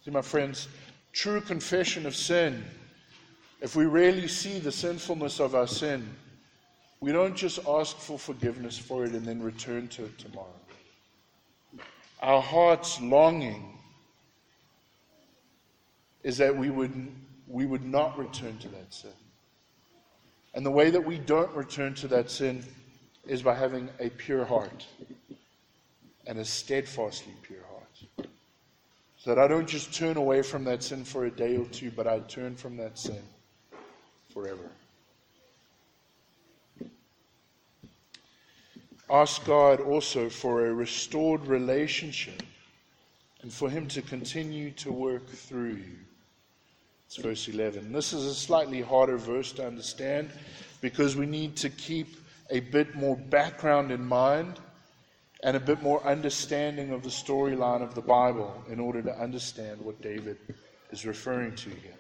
See, 0.05 0.11
my 0.11 0.23
friends, 0.23 0.69
true 1.13 1.41
confession 1.41 2.07
of 2.07 2.15
sin, 2.15 2.63
if 3.61 3.75
we 3.75 3.87
really 3.87 4.29
see 4.29 4.61
the 4.61 4.73
sinfulness 4.73 5.41
of 5.41 5.55
our 5.55 5.67
sin, 5.67 6.09
we 7.01 7.13
don't 7.13 7.35
just 7.35 7.59
ask 7.67 7.97
for 7.97 8.19
forgiveness 8.19 8.79
for 8.79 9.05
it 9.05 9.13
and 9.13 9.25
then 9.25 9.43
return 9.43 9.89
to 9.89 10.05
it 10.05 10.19
tomorrow. 10.19 10.47
Our 12.21 12.43
heart's 12.43 13.01
longing 13.01 13.79
is 16.23 16.37
that 16.39 16.55
we 16.55 16.69
would, 16.71 17.11
we 17.49 17.65
would 17.65 17.85
not 17.85 18.19
return 18.19 18.59
to 18.59 18.69
that 18.69 18.93
sin. 18.93 19.11
And 20.55 20.67
the 20.67 20.71
way 20.71 20.91
that 20.91 21.05
we 21.05 21.19
don't 21.19 21.51
return 21.53 21.95
to 21.95 22.09
that 22.09 22.31
sin 22.31 22.65
is 23.27 23.43
by 23.43 23.55
having 23.55 23.89
a 23.99 24.11
pure 24.11 24.45
heart 24.45 24.87
and 26.27 26.39
a 26.39 26.45
steadfastly 26.45 27.33
pure 27.43 27.63
heart. 27.71 28.29
So 29.19 29.35
that 29.35 29.39
I 29.39 29.49
don't 29.49 29.69
just 29.69 29.95
turn 29.95 30.17
away 30.17 30.43
from 30.43 30.65
that 30.65 30.83
sin 30.83 31.05
for 31.05 31.27
a 31.27 31.31
day 31.31 31.57
or 31.57 31.67
two, 31.67 31.91
but 31.91 32.07
I 32.07 32.21
turn 32.21 32.57
from 32.57 32.77
that 32.79 32.99
sin 32.99 33.23
forever. 34.33 34.71
Ask 39.11 39.45
God 39.45 39.81
also 39.81 40.29
for 40.29 40.67
a 40.67 40.73
restored 40.73 41.47
relationship 41.47 42.43
and 43.43 43.53
for 43.53 43.69
Him 43.69 43.89
to 43.89 44.03
continue 44.03 44.71
to 44.73 44.93
work 44.93 45.29
through 45.29 45.75
you. 45.75 45.97
It's 47.07 47.17
verse 47.17 47.49
11. 47.49 47.93
This 47.93 48.13
is 48.13 48.25
a 48.25 48.35
slightly 48.35 48.81
harder 48.81 49.17
verse 49.17 49.51
to 49.53 49.67
understand 49.67 50.31
because 50.81 51.17
we 51.17 51.27
need 51.27 51.57
to 51.57 51.71
keep 51.71 52.19
a 52.51 52.61
bit 52.61 52.95
more 52.95 53.17
background 53.17 53.91
in 53.91 54.05
mind 54.05 54.61
and 55.43 55.57
a 55.57 55.61
bit 55.61 55.83
more 55.83 56.05
understanding 56.07 56.91
of 56.91 57.03
the 57.03 57.09
storyline 57.09 57.83
of 57.83 57.97
the 57.97 58.01
Bible 58.01 58.63
in 58.69 58.79
order 58.79 59.03
to 59.03 59.19
understand 59.19 59.81
what 59.81 60.01
David 60.01 60.37
is 60.93 61.05
referring 61.05 61.57
to 61.57 61.71
here. 61.71 61.99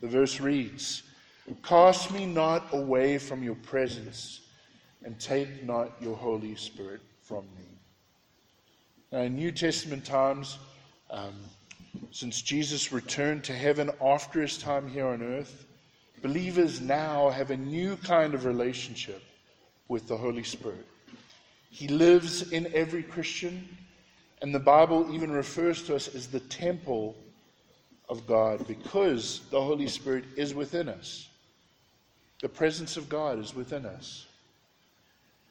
The 0.00 0.08
verse 0.08 0.40
reads 0.40 1.04
Cast 1.62 2.10
me 2.10 2.26
not 2.26 2.66
away 2.72 3.18
from 3.18 3.42
your 3.44 3.54
presence, 3.54 4.40
and 5.04 5.18
take 5.20 5.64
not 5.64 5.92
your 6.00 6.16
Holy 6.16 6.54
Spirit 6.56 7.00
from 7.22 7.44
me. 7.56 7.64
Now, 9.12 9.20
in 9.20 9.36
New 9.36 9.52
Testament 9.52 10.04
times, 10.04 10.58
um, 11.10 11.34
since 12.10 12.42
Jesus 12.42 12.92
returned 12.92 13.44
to 13.44 13.52
heaven 13.52 13.90
after 14.02 14.42
his 14.42 14.58
time 14.58 14.88
here 14.88 15.06
on 15.06 15.22
earth, 15.22 15.66
believers 16.22 16.80
now 16.80 17.30
have 17.30 17.50
a 17.50 17.56
new 17.56 17.96
kind 17.96 18.34
of 18.34 18.44
relationship 18.44 19.22
with 19.88 20.06
the 20.08 20.16
Holy 20.16 20.42
Spirit. 20.42 20.86
He 21.70 21.88
lives 21.88 22.52
in 22.52 22.72
every 22.74 23.02
Christian, 23.02 23.76
and 24.42 24.54
the 24.54 24.60
Bible 24.60 25.12
even 25.14 25.30
refers 25.30 25.82
to 25.84 25.96
us 25.96 26.14
as 26.14 26.26
the 26.26 26.40
temple 26.40 27.16
of 28.08 28.26
God 28.26 28.66
because 28.66 29.42
the 29.50 29.60
Holy 29.60 29.88
Spirit 29.88 30.24
is 30.36 30.54
within 30.54 30.88
us. 30.88 31.28
The 32.40 32.48
presence 32.48 32.96
of 32.96 33.08
God 33.08 33.38
is 33.38 33.54
within 33.54 33.84
us. 33.84 34.27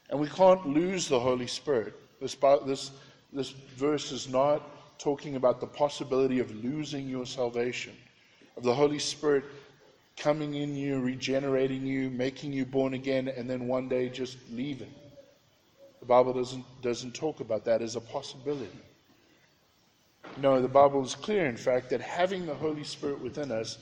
And 0.10 0.20
we 0.20 0.28
can't 0.28 0.66
lose 0.68 1.08
the 1.08 1.20
Holy 1.20 1.48
Spirit. 1.48 1.94
This, 2.22 2.36
this, 2.66 2.92
this 3.34 3.50
verse 3.50 4.12
is 4.12 4.30
not 4.30 5.00
talking 5.00 5.36
about 5.36 5.60
the 5.60 5.68
possibility 5.68 6.40
of 6.40 6.52
losing 6.64 7.08
your 7.08 7.26
salvation, 7.26 7.94
of 8.56 8.64
the 8.64 8.74
Holy 8.74 9.00
Spirit 9.00 9.44
coming 10.16 10.56
in 10.56 10.76
you, 10.76 11.00
regenerating 11.00 11.86
you, 11.86 12.10
making 12.10 12.52
you 12.52 12.66
born 12.66 12.96
again, 12.96 13.28
and 13.28 13.50
then 13.50 13.68
one 13.68 13.88
day 13.88 14.10
just 14.10 14.38
leaving. 14.52 14.94
The 16.00 16.06
Bible 16.06 16.34
doesn't, 16.34 16.66
doesn't 16.82 17.14
talk 17.14 17.40
about 17.40 17.66
that 17.66 17.82
as 17.82 17.96
a 17.96 18.02
possibility. 18.02 18.80
No, 20.38 20.62
the 20.62 20.68
Bible 20.68 21.04
is 21.04 21.16
clear, 21.16 21.46
in 21.46 21.58
fact, 21.58 21.90
that 21.92 22.02
having 22.02 22.46
the 22.46 22.54
Holy 22.54 22.84
Spirit 22.84 23.22
within 23.22 23.52
us 23.52 23.78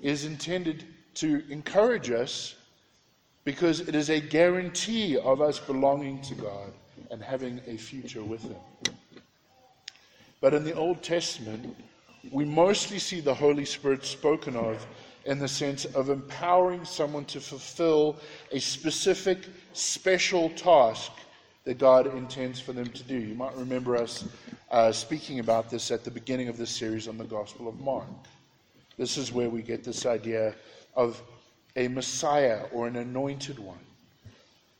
is 0.00 0.24
intended 0.24 0.84
to 1.14 1.42
encourage 1.50 2.10
us 2.10 2.54
because 3.44 3.80
it 3.80 3.94
is 3.94 4.10
a 4.10 4.20
guarantee 4.20 5.18
of 5.18 5.40
us 5.40 5.58
belonging 5.58 6.20
to 6.22 6.34
God 6.34 6.72
and 7.10 7.22
having 7.22 7.60
a 7.66 7.76
future 7.76 8.22
with 8.22 8.42
Him. 8.42 8.94
But 10.40 10.54
in 10.54 10.64
the 10.64 10.74
Old 10.74 11.02
Testament, 11.02 11.76
we 12.30 12.44
mostly 12.44 12.98
see 12.98 13.20
the 13.20 13.34
Holy 13.34 13.64
Spirit 13.64 14.04
spoken 14.04 14.56
of 14.56 14.86
in 15.26 15.38
the 15.38 15.48
sense 15.48 15.84
of 15.84 16.10
empowering 16.10 16.84
someone 16.84 17.24
to 17.26 17.40
fulfill 17.40 18.16
a 18.52 18.60
specific, 18.60 19.38
special 19.72 20.50
task 20.50 21.12
that 21.64 21.78
God 21.78 22.14
intends 22.14 22.60
for 22.60 22.72
them 22.72 22.88
to 22.88 23.02
do. 23.04 23.16
You 23.16 23.34
might 23.34 23.56
remember 23.56 23.96
us 23.96 24.26
uh, 24.70 24.92
speaking 24.92 25.38
about 25.38 25.70
this 25.70 25.90
at 25.90 26.04
the 26.04 26.10
beginning 26.10 26.48
of 26.48 26.58
this 26.58 26.70
series 26.70 27.08
on 27.08 27.16
the 27.16 27.24
Gospel 27.24 27.68
of 27.68 27.80
Mark. 27.80 28.06
This 28.98 29.16
is 29.16 29.32
where 29.32 29.48
we 29.48 29.62
get 29.62 29.82
this 29.82 30.04
idea 30.04 30.54
of 30.94 31.22
a 31.76 31.88
Messiah 31.88 32.62
or 32.72 32.86
an 32.86 32.96
anointed 32.96 33.58
one, 33.58 33.78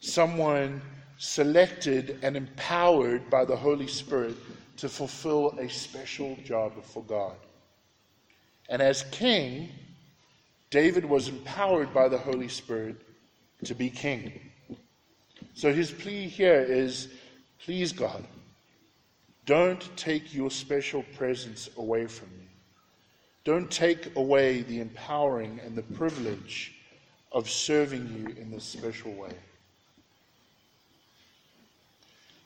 someone 0.01 0.81
selected 1.19 2.19
and 2.23 2.37
empowered 2.37 3.29
by 3.31 3.45
the 3.45 3.57
Holy 3.57 3.87
Spirit 3.87 4.37
to 4.77 4.89
fulfill 4.89 5.51
a 5.59 5.69
special 5.69 6.37
job 6.45 6.73
for 6.85 7.03
God. 7.05 7.37
And 8.69 8.83
as 8.83 9.05
king, 9.11 9.71
David 10.71 11.05
was 11.05 11.29
empowered 11.29 11.93
by 11.95 12.09
the 12.09 12.19
Holy 12.19 12.49
Spirit 12.49 12.97
to 13.65 13.75
be 13.75 13.91
king. 13.91 14.41
So 15.55 15.73
his 15.73 15.91
plea 15.91 16.27
here 16.27 16.61
is 16.61 17.09
please, 17.65 17.93
God, 17.93 18.25
don't 19.47 19.97
take 19.97 20.35
your 20.35 20.51
special 20.51 21.05
presence 21.17 21.69
away 21.77 22.07
from 22.07 22.29
me. 22.39 22.49
Don't 23.45 23.71
take 23.71 24.17
away 24.17 24.63
the 24.63 24.81
empowering 24.81 25.61
and 25.65 25.77
the 25.77 25.83
privilege 25.83 26.75
of 27.35 27.51
serving 27.51 28.07
you 28.17 28.35
in 28.41 28.51
this 28.51 28.65
special 28.65 29.13
way. 29.13 29.33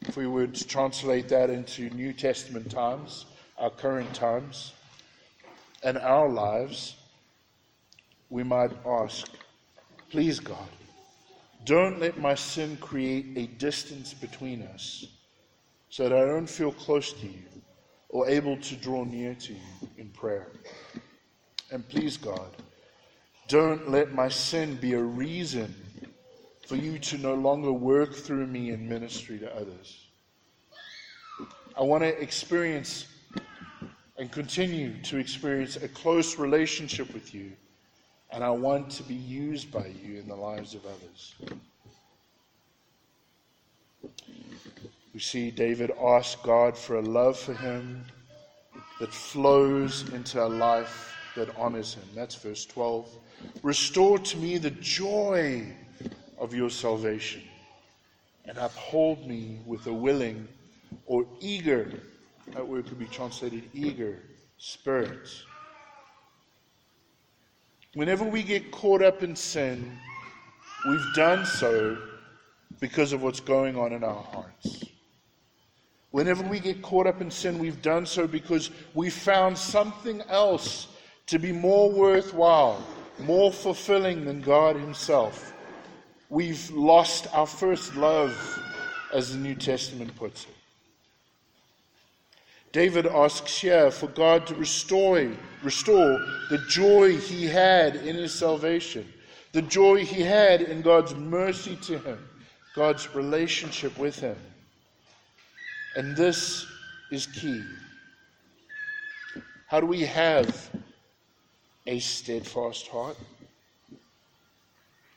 If 0.01 0.17
we 0.17 0.27
would 0.27 0.55
translate 0.69 1.29
that 1.29 1.51
into 1.51 1.91
New 1.91 2.15
Testament 2.15 2.71
times, 2.71 3.27
our 3.59 3.69
current 3.69 4.13
times, 4.15 4.73
and 5.83 5.99
our 5.99 6.29
lives, 6.29 6.97
we 8.31 8.43
might 8.43 8.73
ask, 8.87 9.29
please, 10.11 10.41
God, 10.41 10.69
don't 11.67 12.01
let 12.01 12.19
my 12.19 12.35
sin 12.35 12.79
create 12.79 13.27
a 13.37 13.47
distance 13.59 14.15
between 14.15 14.63
us 14.63 15.07
so 15.91 16.09
that 16.09 16.17
I 16.17 16.25
don't 16.25 16.49
feel 16.49 16.73
close 16.73 17.13
to 17.13 17.27
you 17.27 17.45
or 18.09 18.27
able 18.27 18.57
to 18.57 18.77
draw 18.77 19.05
near 19.05 19.35
to 19.35 19.53
you 19.53 19.89
in 19.99 20.09
prayer. 20.11 20.49
And 21.71 21.87
please, 21.87 22.17
God, 22.17 22.49
don't 23.49 23.91
let 23.91 24.13
my 24.13 24.29
sin 24.29 24.77
be 24.77 24.93
a 24.93 25.03
reason 25.03 25.75
for 26.67 26.77
you 26.77 26.99
to 26.99 27.17
no 27.17 27.35
longer 27.35 27.73
work 27.73 28.13
through 28.13 28.47
me 28.47 28.71
in 28.71 28.87
ministry 28.87 29.39
to 29.39 29.57
others. 29.57 30.07
I 31.77 31.83
want 31.83 32.03
to 32.03 32.09
experience 32.21 33.07
and 34.19 34.31
continue 34.31 35.01
to 35.05 35.17
experience 35.17 35.77
a 35.77 35.89
close 35.89 36.39
relationship 36.39 37.13
with 37.15 37.35
you, 37.35 37.53
and 38.31 38.45
I 38.45 38.51
want 38.51 38.91
to 38.91 39.03
be 39.05 39.15
used 39.15 39.73
by 39.73 39.87
you 39.87 40.19
in 40.19 40.29
the 40.29 40.37
lives 40.37 40.75
of 40.75 40.83
others. 40.85 41.35
We 45.15 45.21
see 45.21 45.51
David 45.51 45.91
ask 46.05 46.43
God 46.43 46.77
for 46.77 46.97
a 46.97 47.03
love 47.03 47.39
for 47.39 47.55
him 47.55 48.05
that 49.01 49.13
flows 49.13 50.13
into 50.13 50.45
a 50.45 50.47
life 50.47 51.18
that 51.39 51.57
honors 51.57 51.95
him. 51.95 52.03
That's 52.15 52.35
verse 52.35 52.67
12. 52.67 53.09
Restore 53.63 54.19
to 54.19 54.37
me 54.37 54.59
the 54.59 54.71
joy 54.73 55.67
of 56.37 56.53
your 56.53 56.69
salvation 56.69 57.43
and 58.47 58.59
uphold 58.59 59.27
me 59.27 59.61
with 59.65 59.87
a 59.87 59.93
willing 59.93 60.49
or 61.07 61.25
eager, 61.41 61.89
that 62.55 62.67
word 62.67 62.87
could 62.87 62.99
be 62.99 63.07
translated 63.07 63.63
eager, 63.73 64.19
spirit. 64.59 65.29
Whenever 67.95 68.25
we 68.25 68.43
get 68.43 68.71
caught 68.73 69.03
up 69.03 69.23
in 69.23 69.37
sin, 69.37 69.97
we've 70.89 71.15
done 71.15 71.47
so 71.47 71.99
because 72.81 73.13
of 73.13 73.23
what's 73.23 73.41
going 73.41 73.77
on 73.77 73.93
in 73.93 74.03
our 74.03 74.23
hearts. 74.23 74.85
Whenever 76.11 76.43
we 76.45 76.59
get 76.59 76.83
caught 76.83 77.07
up 77.07 77.21
in 77.21 77.31
sin, 77.31 77.59
we've 77.59 77.83
done 77.83 78.07
so 78.07 78.27
because 78.27 78.71
we 78.95 79.11
found 79.11 79.57
something 79.57 80.23
else 80.23 80.89
to 81.29 81.39
be 81.39 81.53
more 81.53 81.91
worthwhile, 81.91 82.85
more 83.21 83.53
fulfilling 83.53 84.25
than 84.25 84.41
God 84.41 84.77
Himself. 84.77 85.55
We've 86.31 86.71
lost 86.71 87.27
our 87.33 87.47
first 87.47 87.95
love, 87.95 88.35
as 89.13 89.33
the 89.33 89.39
New 89.39 89.55
Testament 89.55 90.15
puts 90.17 90.45
it. 90.45 90.55
David 92.73 93.07
asks 93.07 93.61
here 93.61 93.91
for 93.91 94.09
God 94.09 94.47
to 94.49 94.55
restore, 94.55 95.31
restore 95.63 96.19
the 96.51 96.63
joy 96.69 97.17
he 97.17 97.47
had 97.47 97.97
in 97.97 98.17
his 98.17 98.35
salvation, 98.35 99.11
the 99.53 99.63
joy 99.63 100.05
he 100.05 100.21
had 100.21 100.61
in 100.61 100.83
God's 100.83 101.15
mercy 101.15 101.77
to 101.77 101.99
him, 101.99 102.29
God's 102.75 103.15
relationship 103.15 103.97
with 103.99 104.19
him. 104.19 104.37
And 105.97 106.15
this 106.15 106.67
is 107.11 107.27
key. 107.27 107.65
How 109.67 109.81
do 109.81 109.87
we 109.87 110.03
have 110.03 110.71
a 111.89 111.99
steadfast 111.99 112.87
heart? 112.89 113.17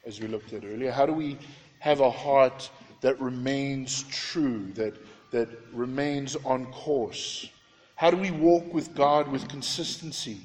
As 0.06 0.20
we 0.20 0.28
looked 0.28 0.54
at 0.54 0.64
earlier, 0.66 0.92
how 0.92 1.06
do 1.06 1.14
we 1.14 1.38
have 1.80 2.00
a 2.00 2.10
heart 2.10 2.70
that 3.02 3.20
remains 3.22 4.04
true, 4.10 4.72
that, 4.74 4.96
that 5.32 5.50
remains 5.74 6.36
on 6.46 6.66
course? 6.68 7.50
How 7.96 8.10
do 8.10 8.18
we 8.18 8.32
walk 8.32 8.74
with 8.74 8.96
God 8.96 9.28
with 9.28 9.48
consistency? 9.48 10.40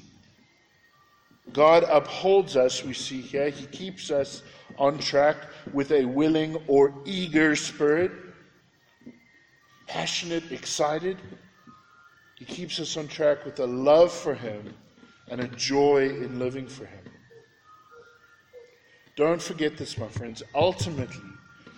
God 1.53 1.85
upholds 1.89 2.55
us, 2.55 2.83
we 2.83 2.93
see 2.93 3.21
here. 3.21 3.49
He 3.49 3.65
keeps 3.67 4.11
us 4.11 4.43
on 4.77 4.99
track 4.99 5.37
with 5.73 5.91
a 5.91 6.05
willing 6.05 6.57
or 6.67 6.93
eager 7.05 7.55
spirit 7.55 8.11
passionate, 9.87 10.51
excited. 10.51 11.17
He 12.35 12.45
keeps 12.45 12.79
us 12.79 12.97
on 12.97 13.07
track 13.07 13.45
with 13.45 13.59
a 13.59 13.65
love 13.65 14.11
for 14.11 14.35
Him 14.35 14.75
and 15.29 15.41
a 15.41 15.47
joy 15.49 16.09
in 16.09 16.39
living 16.39 16.67
for 16.67 16.85
Him. 16.85 17.03
Don't 19.15 19.41
forget 19.41 19.77
this, 19.77 19.97
my 19.97 20.07
friends. 20.07 20.43
Ultimately, 20.53 21.29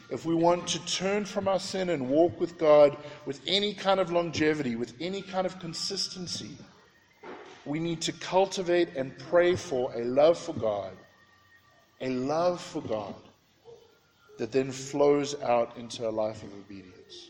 if 0.10 0.26
we 0.26 0.36
want 0.36 0.68
to 0.68 0.86
turn 0.86 1.24
from 1.24 1.48
our 1.48 1.60
sin 1.60 1.90
and 1.90 2.10
walk 2.10 2.40
with 2.40 2.58
God 2.58 2.98
with 3.26 3.40
any 3.48 3.74
kind 3.74 4.00
of 4.00 4.12
longevity, 4.12 4.76
with 4.76 4.94
any 5.00 5.22
kind 5.22 5.46
of 5.46 5.60
consistency, 5.60 6.58
we 7.66 7.80
need 7.80 8.02
to 8.02 8.12
cultivate 8.14 8.96
and 8.96 9.18
pray 9.18 9.56
for 9.56 9.94
a 9.94 10.04
love 10.04 10.38
for 10.38 10.54
God, 10.54 10.92
a 12.02 12.10
love 12.10 12.60
for 12.60 12.82
God 12.82 13.16
that 14.38 14.52
then 14.52 14.72
flows 14.72 15.40
out 15.42 15.78
into 15.78 16.08
a 16.08 16.10
life 16.10 16.44
of 16.44 16.54
obedience. 16.54 17.30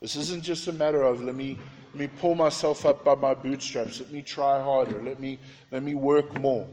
This 0.00 0.16
isn't 0.16 0.42
just 0.42 0.68
a 0.68 0.72
matter 0.72 1.02
of 1.02 1.22
let 1.22 1.34
me 1.34 1.58
let 1.94 2.00
me 2.00 2.08
pull 2.18 2.34
myself 2.34 2.84
up 2.86 3.04
by 3.04 3.14
my 3.14 3.34
bootstraps, 3.34 4.00
let 4.00 4.10
me 4.10 4.20
try 4.20 4.60
harder, 4.60 5.00
let 5.00 5.20
me 5.20 5.38
let 5.70 5.84
me 5.84 5.94
work 5.94 6.40
more. 6.40 6.66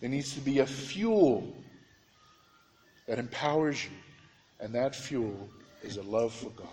There 0.00 0.10
needs 0.10 0.34
to 0.34 0.40
be 0.40 0.58
a 0.58 0.66
fuel 0.66 1.54
that 3.06 3.20
empowers 3.20 3.84
you, 3.84 3.92
and 4.58 4.74
that 4.74 4.96
fuel 4.96 5.48
is 5.84 5.98
a 5.98 6.02
love 6.02 6.34
for 6.34 6.50
God. 6.50 6.66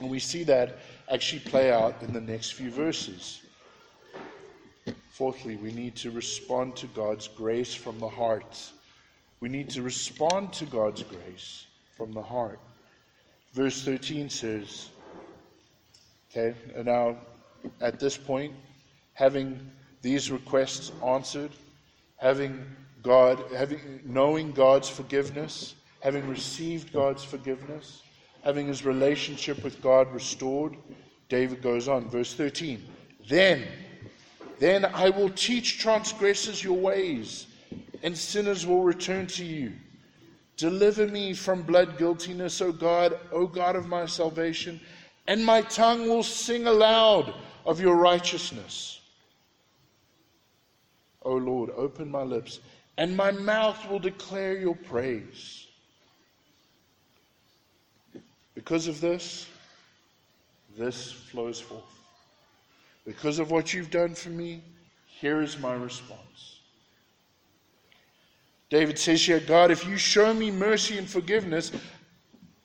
And 0.00 0.08
we 0.08 0.20
see 0.20 0.44
that 0.44 0.78
actually 1.12 1.40
play 1.40 1.72
out 1.72 2.00
in 2.02 2.12
the 2.12 2.20
next 2.20 2.52
few 2.52 2.70
verses. 2.70 3.40
Fourthly, 5.10 5.56
we 5.56 5.72
need 5.72 5.96
to 5.96 6.12
respond 6.12 6.76
to 6.76 6.86
God's 6.88 7.26
grace 7.26 7.74
from 7.74 7.98
the 7.98 8.08
heart. 8.08 8.56
We 9.40 9.48
need 9.48 9.68
to 9.70 9.82
respond 9.82 10.52
to 10.54 10.64
God's 10.64 11.02
grace 11.02 11.66
from 11.96 12.12
the 12.12 12.22
heart. 12.22 12.60
Verse 13.52 13.84
13 13.84 14.30
says, 14.30 14.90
okay, 16.36 16.56
and 16.74 16.86
now 16.86 17.16
at 17.80 18.00
this 18.00 18.16
point, 18.16 18.52
having 19.12 19.70
these 20.02 20.30
requests 20.30 20.92
answered, 21.04 21.50
having 22.16 22.64
God, 23.02 23.42
having 23.54 24.00
knowing 24.04 24.52
God's 24.52 24.88
forgiveness, 24.88 25.74
having 26.00 26.28
received 26.28 26.92
God's 26.92 27.24
forgiveness, 27.24 28.02
having 28.42 28.66
his 28.66 28.84
relationship 28.84 29.62
with 29.62 29.80
God 29.80 30.12
restored, 30.12 30.76
David 31.28 31.62
goes 31.62 31.88
on, 31.88 32.08
verse 32.10 32.34
13. 32.34 32.82
Then, 33.28 33.64
then 34.58 34.84
I 34.84 35.10
will 35.10 35.30
teach 35.30 35.78
transgressors 35.78 36.62
your 36.62 36.76
ways, 36.76 37.46
and 38.02 38.16
sinners 38.16 38.66
will 38.66 38.82
return 38.82 39.26
to 39.28 39.44
you. 39.44 39.72
Deliver 40.56 41.06
me 41.08 41.34
from 41.34 41.62
blood 41.62 41.98
guiltiness, 41.98 42.60
O 42.60 42.70
God, 42.70 43.18
O 43.32 43.46
God 43.46 43.74
of 43.74 43.88
my 43.88 44.06
salvation, 44.06 44.80
and 45.26 45.44
my 45.44 45.62
tongue 45.62 46.08
will 46.08 46.22
sing 46.22 46.66
aloud 46.66 47.34
of 47.64 47.80
your 47.80 47.96
righteousness. 47.96 49.00
O 51.22 51.34
Lord, 51.34 51.70
open 51.76 52.10
my 52.10 52.22
lips, 52.22 52.60
and 52.98 53.16
my 53.16 53.30
mouth 53.30 53.88
will 53.88 53.98
declare 53.98 54.56
your 54.56 54.74
praise. 54.74 55.66
Because 58.54 58.86
of 58.86 59.00
this, 59.00 59.46
this 60.76 61.10
flows 61.10 61.60
forth. 61.60 61.82
Because 63.06 63.38
of 63.38 63.50
what 63.50 63.72
you've 63.72 63.90
done 63.90 64.14
for 64.14 64.30
me, 64.30 64.62
here 65.06 65.40
is 65.40 65.58
my 65.58 65.74
response. 65.74 66.20
David 68.70 68.98
says 68.98 69.24
here, 69.24 69.40
God, 69.40 69.70
if 69.70 69.86
you 69.86 69.96
show 69.96 70.34
me 70.34 70.50
mercy 70.50 70.98
and 70.98 71.08
forgiveness 71.08 71.70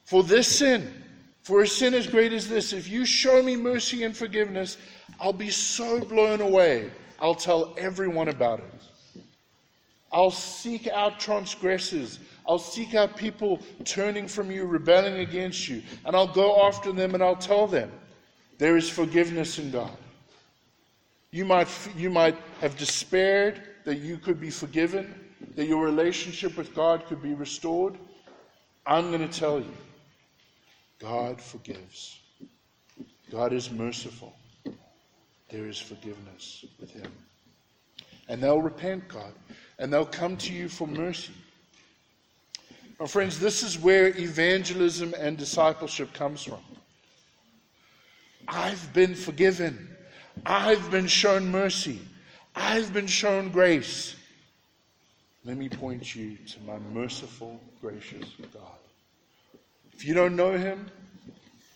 for 0.06 0.24
this 0.24 0.48
sin, 0.48 0.92
for 1.50 1.64
a 1.64 1.68
sin 1.68 1.96
as 1.96 2.06
great 2.06 2.32
as 2.32 2.48
this, 2.48 2.74
if 2.74 2.88
you 2.88 3.04
show 3.04 3.42
me 3.42 3.56
mercy 3.56 4.04
and 4.04 4.16
forgiveness, 4.16 4.78
I'll 5.20 5.34
be 5.34 5.50
so 5.50 6.00
blown 6.00 6.42
away. 6.42 6.92
I'll 7.20 7.34
tell 7.34 7.74
everyone 7.76 8.28
about 8.28 8.60
it. 8.60 9.24
I'll 10.12 10.30
seek 10.30 10.88
out 10.88 11.20
transgressors. 11.20 12.20
I'll 12.48 12.60
seek 12.60 12.94
out 12.94 13.18
people 13.18 13.60
turning 13.84 14.28
from 14.28 14.52
you, 14.52 14.66
rebelling 14.66 15.22
against 15.22 15.68
you, 15.68 15.82
and 16.06 16.16
I'll 16.16 16.32
go 16.32 16.68
after 16.68 16.92
them 16.92 17.16
and 17.16 17.24
I'll 17.24 17.36
tell 17.36 17.66
them 17.66 17.92
there 18.60 18.78
is 18.78 18.88
forgiveness 18.88 19.58
in 19.58 19.72
God. 19.72 19.98
You 21.32 21.46
might, 21.46 21.68
you 21.98 22.12
might 22.12 22.38
have 22.62 22.78
despaired 22.78 23.60
that 23.86 23.96
you 23.96 24.20
could 24.20 24.40
be 24.40 24.52
forgiven, 24.52 25.16
that 25.56 25.66
your 25.66 25.84
relationship 25.84 26.58
with 26.58 26.76
God 26.76 27.08
could 27.08 27.24
be 27.24 27.34
restored. 27.34 27.98
I'm 28.86 29.10
going 29.10 29.28
to 29.28 29.40
tell 29.40 29.58
you 29.58 29.74
God 31.00 31.42
forgives. 31.42 32.20
God 33.32 33.54
is 33.54 33.72
merciful. 33.72 34.34
There 35.50 35.68
is 35.68 35.80
forgiveness 35.80 36.66
with 36.80 36.92
Him. 36.92 37.12
And 38.28 38.42
they'll 38.44 38.62
repent, 38.62 39.08
God, 39.08 39.34
and 39.80 39.92
they'll 39.92 40.06
come 40.06 40.38
to 40.38 40.54
you 40.54 40.70
for 40.70 40.88
mercy. 40.88 41.34
My 43.00 43.08
friends, 43.08 43.40
this 43.40 43.64
is 43.64 43.80
where 43.80 44.08
evangelism 44.20 45.16
and 45.18 45.38
discipleship 45.38 46.14
comes 46.14 46.44
from. 46.44 46.60
I've 48.48 48.94
been 48.94 49.16
forgiven. 49.16 49.96
I've 50.46 50.92
been 50.92 51.08
shown 51.08 51.50
mercy. 51.50 52.00
I've 52.56 52.94
been 52.94 53.08
shown 53.08 53.50
grace. 53.50 54.16
Let 55.46 55.58
me 55.58 55.70
point 55.70 56.14
you 56.16 56.36
to 56.36 56.60
my 56.68 56.78
merciful, 56.94 57.60
gracious 57.82 58.26
God. 58.54 58.80
If 60.00 60.06
you 60.06 60.14
don't 60.14 60.38
know 60.38 60.58
him, 60.58 60.90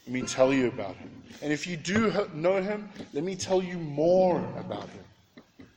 let 0.07 0.13
me 0.13 0.21
tell 0.21 0.53
you 0.53 0.69
about 0.69 0.95
him. 0.95 1.11
And 1.41 1.51
if 1.51 1.67
you 1.67 1.76
do 1.76 2.09
know 2.34 2.61
him, 2.61 2.88
let 3.11 3.21
me 3.21 3.36
tell 3.36 3.61
you 3.61 3.78
more 3.78 4.38
about 4.57 4.88
him. 4.88 5.67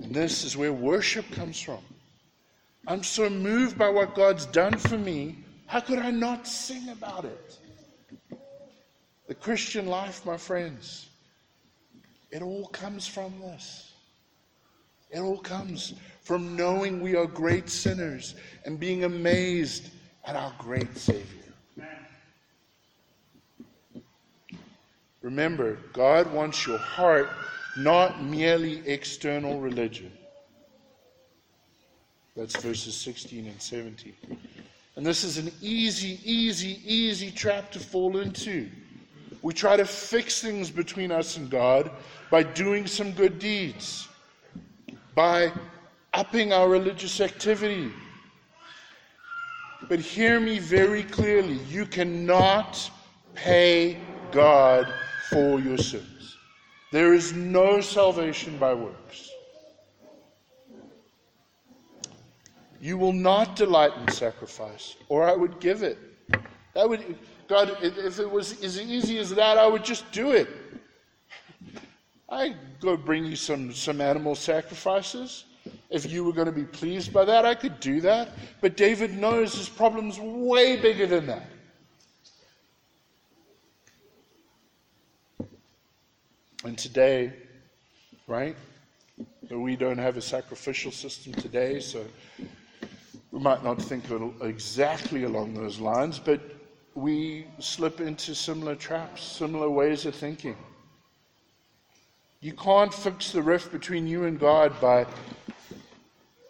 And 0.00 0.14
this 0.14 0.44
is 0.44 0.54
where 0.54 0.74
worship 0.74 1.24
comes 1.30 1.58
from. 1.58 1.78
I'm 2.86 3.02
so 3.02 3.30
moved 3.30 3.78
by 3.78 3.88
what 3.88 4.14
God's 4.14 4.44
done 4.44 4.76
for 4.76 4.98
me. 4.98 5.36
How 5.64 5.80
could 5.80 5.98
I 5.98 6.10
not 6.10 6.46
sing 6.46 6.90
about 6.90 7.24
it? 7.24 7.58
The 9.26 9.34
Christian 9.34 9.86
life, 9.86 10.26
my 10.26 10.36
friends, 10.36 11.08
it 12.30 12.42
all 12.42 12.66
comes 12.66 13.06
from 13.06 13.32
this. 13.40 13.94
It 15.10 15.20
all 15.20 15.38
comes 15.38 15.94
from 16.20 16.54
knowing 16.54 17.00
we 17.00 17.16
are 17.16 17.26
great 17.26 17.70
sinners 17.70 18.34
and 18.66 18.78
being 18.78 19.04
amazed 19.04 19.88
at 20.26 20.36
our 20.36 20.52
great 20.58 20.98
Savior. 20.98 21.45
Remember, 25.26 25.76
God 25.92 26.32
wants 26.32 26.68
your 26.68 26.78
heart, 26.78 27.28
not 27.76 28.22
merely 28.22 28.86
external 28.86 29.58
religion. 29.58 30.12
That's 32.36 32.54
verses 32.62 32.94
16 32.94 33.48
and 33.48 33.60
17. 33.60 34.14
And 34.94 35.04
this 35.04 35.24
is 35.24 35.36
an 35.38 35.50
easy, 35.60 36.20
easy, 36.22 36.80
easy 36.86 37.32
trap 37.32 37.72
to 37.72 37.80
fall 37.80 38.18
into. 38.18 38.68
We 39.42 39.52
try 39.52 39.76
to 39.76 39.84
fix 39.84 40.40
things 40.40 40.70
between 40.70 41.10
us 41.10 41.36
and 41.36 41.50
God 41.50 41.90
by 42.30 42.44
doing 42.44 42.86
some 42.86 43.10
good 43.10 43.40
deeds, 43.40 44.06
by 45.16 45.50
upping 46.14 46.52
our 46.52 46.68
religious 46.68 47.20
activity. 47.20 47.90
But 49.88 49.98
hear 49.98 50.38
me 50.38 50.60
very 50.60 51.02
clearly 51.02 51.58
you 51.68 51.84
cannot 51.84 52.88
pay 53.34 53.98
God 54.30 54.86
for 55.30 55.60
your 55.60 55.78
sins. 55.78 56.36
There 56.92 57.14
is 57.14 57.32
no 57.32 57.80
salvation 57.80 58.58
by 58.58 58.74
works. 58.74 59.30
You 62.80 62.98
will 62.98 63.12
not 63.12 63.56
delight 63.56 63.92
in 64.00 64.12
sacrifice, 64.12 64.96
or 65.08 65.28
I 65.28 65.34
would 65.34 65.58
give 65.60 65.82
it. 65.82 65.98
That 66.74 66.88
would 66.88 67.16
God, 67.48 67.76
if 67.80 68.18
it 68.18 68.30
was 68.30 68.62
as 68.62 68.80
easy 68.80 69.18
as 69.18 69.30
that, 69.34 69.56
I 69.56 69.66
would 69.66 69.84
just 69.84 70.10
do 70.10 70.32
it. 70.32 70.48
I 72.28 72.56
go 72.80 72.96
bring 72.96 73.24
you 73.24 73.36
some, 73.36 73.72
some 73.72 74.00
animal 74.00 74.34
sacrifices. 74.34 75.44
If 75.90 76.10
you 76.10 76.24
were 76.24 76.32
going 76.32 76.46
to 76.46 76.52
be 76.52 76.64
pleased 76.64 77.12
by 77.12 77.24
that, 77.24 77.44
I 77.44 77.54
could 77.54 77.78
do 77.78 78.00
that. 78.00 78.30
But 78.60 78.76
David 78.76 79.16
knows 79.16 79.54
his 79.54 79.68
problem's 79.68 80.18
way 80.18 80.76
bigger 80.76 81.06
than 81.06 81.26
that. 81.26 81.48
And 86.66 86.76
today, 86.76 87.32
right? 88.26 88.56
We 89.48 89.76
don't 89.76 89.98
have 89.98 90.16
a 90.16 90.20
sacrificial 90.20 90.90
system 90.90 91.32
today, 91.34 91.78
so 91.78 92.04
we 93.30 93.38
might 93.38 93.62
not 93.62 93.80
think 93.80 94.02
exactly 94.42 95.22
along 95.22 95.54
those 95.54 95.78
lines, 95.78 96.18
but 96.18 96.40
we 96.96 97.46
slip 97.60 98.00
into 98.00 98.34
similar 98.34 98.74
traps, 98.74 99.22
similar 99.22 99.70
ways 99.70 100.06
of 100.06 100.16
thinking. 100.16 100.56
You 102.40 102.52
can't 102.54 102.92
fix 102.92 103.30
the 103.30 103.42
rift 103.42 103.70
between 103.70 104.08
you 104.08 104.24
and 104.24 104.36
God 104.36 104.72
by 104.80 105.06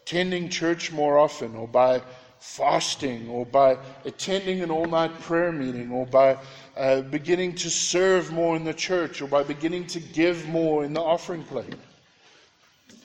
attending 0.01 0.49
church 0.49 0.93
more 0.93 1.19
often 1.19 1.55
or 1.55 1.69
by 1.69 2.01
fasting 2.39 3.29
or 3.29 3.47
by 3.47 3.77
attending 4.05 4.63
an 4.63 4.71
all 4.71 4.87
night 4.87 5.19
prayer 5.21 5.53
meeting 5.53 5.91
or 5.91 6.07
by 6.07 6.37
uh, 6.77 7.01
beginning 7.03 7.55
to 7.55 7.71
serve 7.71 8.33
more 8.33 8.57
in 8.57 8.65
the 8.65 8.75
church 8.75 9.23
or 9.23 9.27
by 9.27 9.43
beginning 9.43 9.87
to 9.87 10.01
give 10.01 10.49
more 10.49 10.85
in 10.85 10.93
the 10.93 11.01
offering 11.01 11.43
plate. 11.45 11.75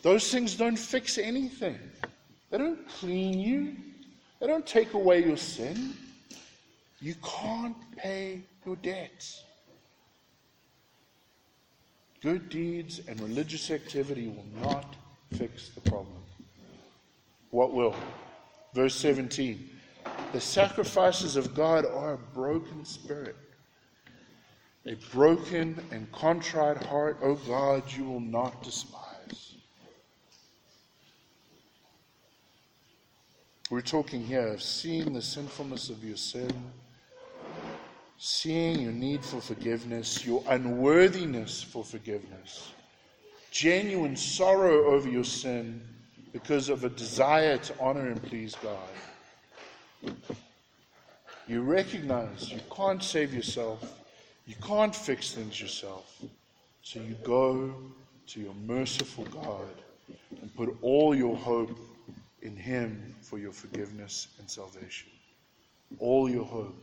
Those 0.02 0.32
things 0.32 0.56
don't 0.56 0.78
fix 0.78 1.18
anything, 1.18 1.80
they 2.50 2.58
don't 2.58 2.88
clean 2.88 3.40
you, 3.40 3.76
they 4.40 4.48
don't 4.48 4.66
take 4.66 4.94
away 4.94 5.24
your 5.24 5.38
sin. 5.38 5.94
You 7.00 7.16
can't 7.24 7.76
pay 7.98 8.42
your 8.64 8.76
debts. 8.76 9.44
Good 12.22 12.50
deeds 12.50 13.02
and 13.08 13.20
religious 13.20 13.72
activity 13.72 14.28
will 14.28 14.62
not 14.62 14.96
fix 15.34 15.70
the 15.70 15.82
problem. 15.82 16.22
What 17.50 17.74
will? 17.74 17.96
Verse 18.74 18.96
17 18.96 19.70
The 20.34 20.42
sacrifices 20.42 21.36
of 21.36 21.54
God 21.54 21.86
are 21.86 22.14
a 22.14 22.18
broken 22.18 22.86
spirit. 22.86 23.36
A 24.88 24.96
broken 25.14 25.80
and 25.92 26.12
contrite 26.12 26.82
heart, 26.84 27.18
O 27.22 27.36
God, 27.36 27.84
you 27.96 28.04
will 28.04 28.20
not 28.20 28.64
despise. 28.64 29.56
We're 33.70 33.82
talking 33.82 34.26
here 34.26 34.48
of 34.48 34.62
seeing 34.62 35.14
the 35.14 35.22
sinfulness 35.22 35.90
of 35.90 36.04
your 36.04 36.18
sin 36.18 36.52
seeing 38.24 38.80
your 38.80 38.92
need 38.92 39.26
for 39.26 39.42
forgiveness, 39.42 40.24
your 40.24 40.44
unworthiness 40.48 41.64
for 41.64 41.84
forgiveness, 41.84 42.70
genuine 43.50 44.16
sorrow 44.16 44.94
over 44.94 45.10
your 45.10 45.24
sin 45.24 45.82
because 46.32 46.70
of 46.70 46.84
a 46.84 46.90
desire 46.90 47.58
to 47.58 47.74
honor 47.80 48.08
and 48.08 48.22
please 48.24 48.56
God. 48.62 50.16
You 51.48 51.62
recognize 51.62 52.52
you 52.52 52.62
can't 52.76 53.04
save 53.04 53.34
yourself, 53.34 54.00
you 54.46 54.56
can't 54.66 54.96
fix 54.96 55.32
things 55.32 55.60
yourself. 55.60 56.22
So 56.84 57.00
you 57.00 57.16
go 57.24 57.74
to 58.28 58.40
your 58.40 58.54
merciful 58.66 59.26
God 59.26 59.76
and 60.42 60.56
put 60.56 60.76
all 60.82 61.14
your 61.14 61.36
hope 61.36 61.78
in 62.42 62.56
Him 62.56 63.16
for 63.22 63.38
your 63.38 63.52
forgiveness 63.52 64.28
and 64.40 64.50
salvation. 64.50 65.10
All 66.00 66.30
your 66.30 66.46
hope 66.46 66.82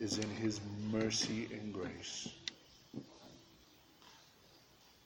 is 0.00 0.18
in 0.18 0.28
his 0.30 0.60
mercy 0.90 1.48
and 1.52 1.72
grace. 1.72 2.28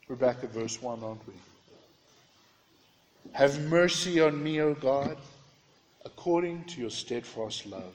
We're 0.09 0.17
back 0.17 0.43
at 0.43 0.51
verse 0.51 0.83
1, 0.83 1.05
aren't 1.05 1.27
we? 1.29 1.35
Have 3.33 3.61
mercy 3.69 4.21
on 4.21 4.43
me, 4.43 4.61
O 4.61 4.75
God, 4.75 5.17
according 6.05 6.65
to 6.65 6.81
your 6.81 6.91
steadfast 6.91 7.67
love. 7.67 7.95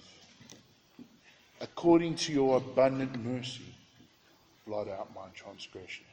According 1.61 2.15
to 2.15 2.33
your 2.33 2.57
abundant 2.57 3.23
mercy, 3.23 3.75
blot 4.65 4.87
out 4.87 5.13
my 5.13 5.27
transgressions. 5.33 6.07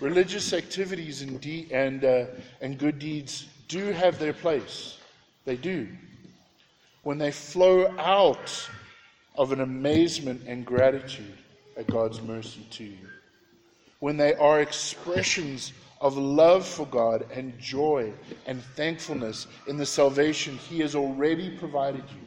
Religious 0.00 0.52
activities 0.52 1.22
and, 1.22 1.40
de- 1.40 1.68
and, 1.72 2.04
uh, 2.04 2.26
and 2.60 2.78
good 2.78 2.98
deeds 2.98 3.46
do 3.68 3.92
have 3.92 4.18
their 4.18 4.32
place. 4.32 4.98
They 5.44 5.56
do. 5.56 5.88
When 7.02 7.18
they 7.18 7.30
flow 7.30 7.94
out 7.98 8.68
of 9.36 9.52
an 9.52 9.60
amazement 9.60 10.42
and 10.46 10.66
gratitude 10.66 11.38
at 11.76 11.86
God's 11.86 12.20
mercy 12.20 12.66
to 12.72 12.84
you. 12.84 13.08
When 14.00 14.16
they 14.16 14.34
are 14.34 14.60
expressions 14.60 15.72
of 16.00 16.16
love 16.16 16.66
for 16.66 16.86
God 16.86 17.26
and 17.32 17.58
joy 17.58 18.12
and 18.46 18.62
thankfulness 18.62 19.46
in 19.66 19.76
the 19.76 19.86
salvation 19.86 20.58
He 20.58 20.80
has 20.80 20.94
already 20.94 21.50
provided 21.56 22.04
you. 22.10 22.26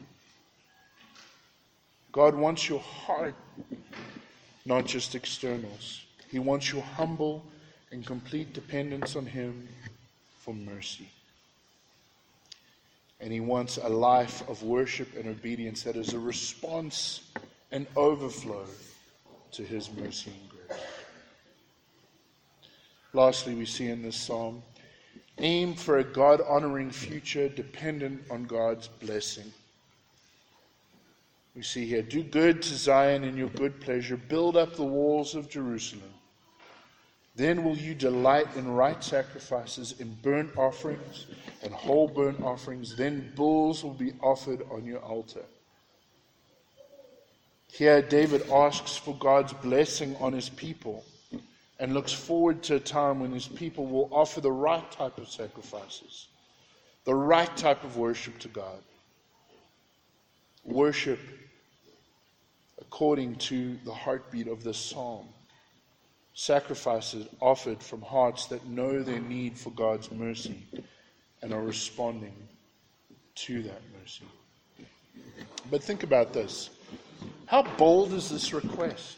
God 2.12 2.34
wants 2.34 2.68
your 2.68 2.80
heart, 2.80 3.34
not 4.64 4.86
just 4.86 5.14
externals. 5.14 6.02
He 6.30 6.40
wants 6.40 6.72
your 6.72 6.82
humble 6.82 7.44
and 7.92 8.04
complete 8.04 8.52
dependence 8.52 9.14
on 9.14 9.26
Him 9.26 9.68
for 10.40 10.54
mercy. 10.54 11.08
And 13.20 13.32
He 13.32 13.40
wants 13.40 13.76
a 13.76 13.88
life 13.88 14.48
of 14.48 14.62
worship 14.64 15.16
and 15.16 15.28
obedience 15.28 15.84
that 15.84 15.94
is 15.94 16.14
a 16.14 16.18
response 16.18 17.20
and 17.70 17.86
overflow 17.94 18.64
to 19.52 19.62
His 19.62 19.90
mercy. 19.92 20.32
Lastly, 23.12 23.54
we 23.54 23.66
see 23.66 23.88
in 23.88 24.02
this 24.02 24.16
psalm 24.16 24.62
aim 25.38 25.74
for 25.74 25.98
a 25.98 26.04
God 26.04 26.40
honoring 26.46 26.90
future 26.90 27.48
dependent 27.48 28.22
on 28.30 28.44
God's 28.44 28.88
blessing. 28.88 29.52
We 31.56 31.62
see 31.62 31.86
here 31.86 32.02
do 32.02 32.22
good 32.22 32.62
to 32.62 32.74
Zion 32.74 33.24
in 33.24 33.36
your 33.36 33.48
good 33.48 33.80
pleasure, 33.80 34.16
build 34.16 34.56
up 34.56 34.76
the 34.76 34.84
walls 34.84 35.34
of 35.34 35.48
Jerusalem. 35.48 36.12
Then 37.36 37.64
will 37.64 37.76
you 37.76 37.94
delight 37.94 38.48
in 38.56 38.70
right 38.70 39.02
sacrifices, 39.02 39.94
in 39.98 40.14
burnt 40.22 40.56
offerings 40.56 41.26
and 41.62 41.72
whole 41.72 42.06
burnt 42.06 42.42
offerings. 42.42 42.94
Then 42.96 43.32
bulls 43.34 43.82
will 43.82 43.94
be 43.94 44.12
offered 44.20 44.62
on 44.70 44.84
your 44.84 44.98
altar. 44.98 45.44
Here, 47.72 48.02
David 48.02 48.50
asks 48.50 48.96
for 48.96 49.14
God's 49.14 49.52
blessing 49.54 50.16
on 50.16 50.32
his 50.32 50.48
people 50.48 51.04
and 51.80 51.94
looks 51.94 52.12
forward 52.12 52.62
to 52.62 52.76
a 52.76 52.80
time 52.80 53.20
when 53.20 53.32
his 53.32 53.48
people 53.48 53.86
will 53.86 54.08
offer 54.12 54.42
the 54.42 54.52
right 54.52 54.88
type 54.92 55.16
of 55.16 55.28
sacrifices, 55.28 56.28
the 57.04 57.14
right 57.14 57.56
type 57.56 57.82
of 57.82 57.96
worship 57.96 58.38
to 58.38 58.48
God. 58.48 58.78
Worship 60.62 61.18
according 62.78 63.36
to 63.36 63.78
the 63.84 63.92
heartbeat 63.92 64.46
of 64.46 64.62
this 64.62 64.76
psalm. 64.76 65.26
Sacrifices 66.34 67.26
offered 67.40 67.82
from 67.82 68.02
hearts 68.02 68.46
that 68.46 68.66
know 68.66 69.02
their 69.02 69.20
need 69.20 69.56
for 69.56 69.70
God's 69.70 70.12
mercy 70.12 70.62
and 71.40 71.52
are 71.52 71.62
responding 71.62 72.34
to 73.36 73.62
that 73.62 73.80
mercy. 73.98 74.24
But 75.70 75.82
think 75.82 76.02
about 76.02 76.34
this. 76.34 76.68
How 77.46 77.62
bold 77.62 78.12
is 78.12 78.28
this 78.28 78.52
request? 78.52 79.16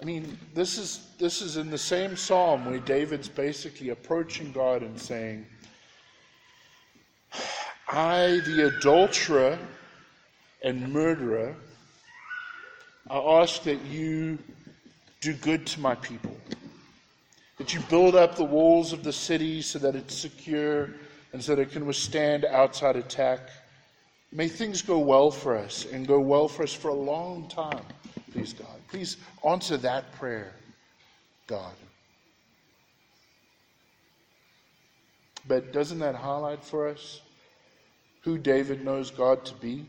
I 0.00 0.04
mean, 0.04 0.38
this 0.54 0.78
is, 0.78 1.08
this 1.18 1.42
is 1.42 1.58
in 1.58 1.70
the 1.70 1.76
same 1.76 2.16
psalm 2.16 2.64
where 2.64 2.78
David's 2.78 3.28
basically 3.28 3.90
approaching 3.90 4.50
God 4.50 4.82
and 4.82 4.98
saying, 4.98 5.44
I, 7.86 8.40
the 8.46 8.72
adulterer 8.78 9.58
and 10.62 10.90
murderer, 10.90 11.54
I 13.10 13.18
ask 13.18 13.62
that 13.64 13.84
you 13.84 14.38
do 15.20 15.34
good 15.34 15.66
to 15.66 15.80
my 15.80 15.94
people, 15.96 16.34
that 17.58 17.74
you 17.74 17.80
build 17.90 18.14
up 18.14 18.36
the 18.36 18.44
walls 18.44 18.94
of 18.94 19.04
the 19.04 19.12
city 19.12 19.60
so 19.60 19.78
that 19.80 19.94
it's 19.94 20.14
secure 20.14 20.90
and 21.34 21.44
so 21.44 21.54
that 21.54 21.60
it 21.60 21.72
can 21.72 21.84
withstand 21.84 22.46
outside 22.46 22.96
attack. 22.96 23.40
May 24.32 24.48
things 24.48 24.80
go 24.80 24.98
well 24.98 25.30
for 25.30 25.56
us 25.56 25.86
and 25.92 26.06
go 26.06 26.20
well 26.20 26.48
for 26.48 26.62
us 26.62 26.72
for 26.72 26.88
a 26.88 26.94
long 26.94 27.48
time, 27.48 27.84
please, 28.32 28.54
God. 28.54 28.79
Please 28.90 29.16
answer 29.46 29.76
that 29.78 30.12
prayer, 30.12 30.52
God. 31.46 31.72
But 35.46 35.72
doesn't 35.72 36.00
that 36.00 36.16
highlight 36.16 36.62
for 36.62 36.88
us 36.88 37.20
who 38.22 38.36
David 38.36 38.84
knows 38.84 39.10
God 39.10 39.44
to 39.46 39.54
be? 39.54 39.86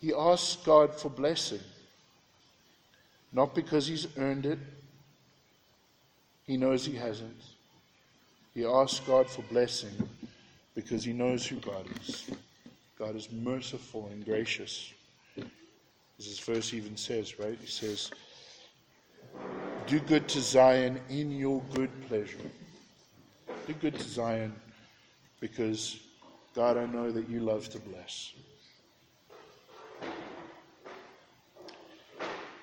He 0.00 0.12
asks 0.14 0.56
God 0.64 0.94
for 0.94 1.10
blessing, 1.10 1.60
not 3.32 3.54
because 3.54 3.86
he's 3.86 4.06
earned 4.16 4.46
it. 4.46 4.58
He 6.44 6.56
knows 6.56 6.84
he 6.84 6.96
hasn't. 6.96 7.40
He 8.54 8.64
asks 8.64 9.00
God 9.00 9.28
for 9.28 9.42
blessing 9.42 10.08
because 10.74 11.04
he 11.04 11.12
knows 11.12 11.46
who 11.46 11.56
God 11.56 11.86
is. 12.00 12.30
God 12.98 13.16
is 13.16 13.30
merciful 13.30 14.08
and 14.12 14.24
gracious. 14.24 14.92
As 16.18 16.26
this 16.26 16.38
verse 16.38 16.74
even 16.74 16.96
says, 16.96 17.38
right? 17.38 17.58
He 17.60 17.66
says, 17.66 18.10
Do 19.86 19.98
good 20.00 20.28
to 20.28 20.40
Zion 20.40 21.00
in 21.08 21.32
your 21.32 21.62
good 21.74 21.90
pleasure. 22.08 22.38
Do 23.66 23.74
good 23.74 23.94
to 23.94 24.08
Zion 24.08 24.54
because, 25.40 25.98
God, 26.54 26.76
I 26.76 26.86
know 26.86 27.10
that 27.10 27.28
you 27.28 27.40
love 27.40 27.68
to 27.70 27.78
bless. 27.78 28.32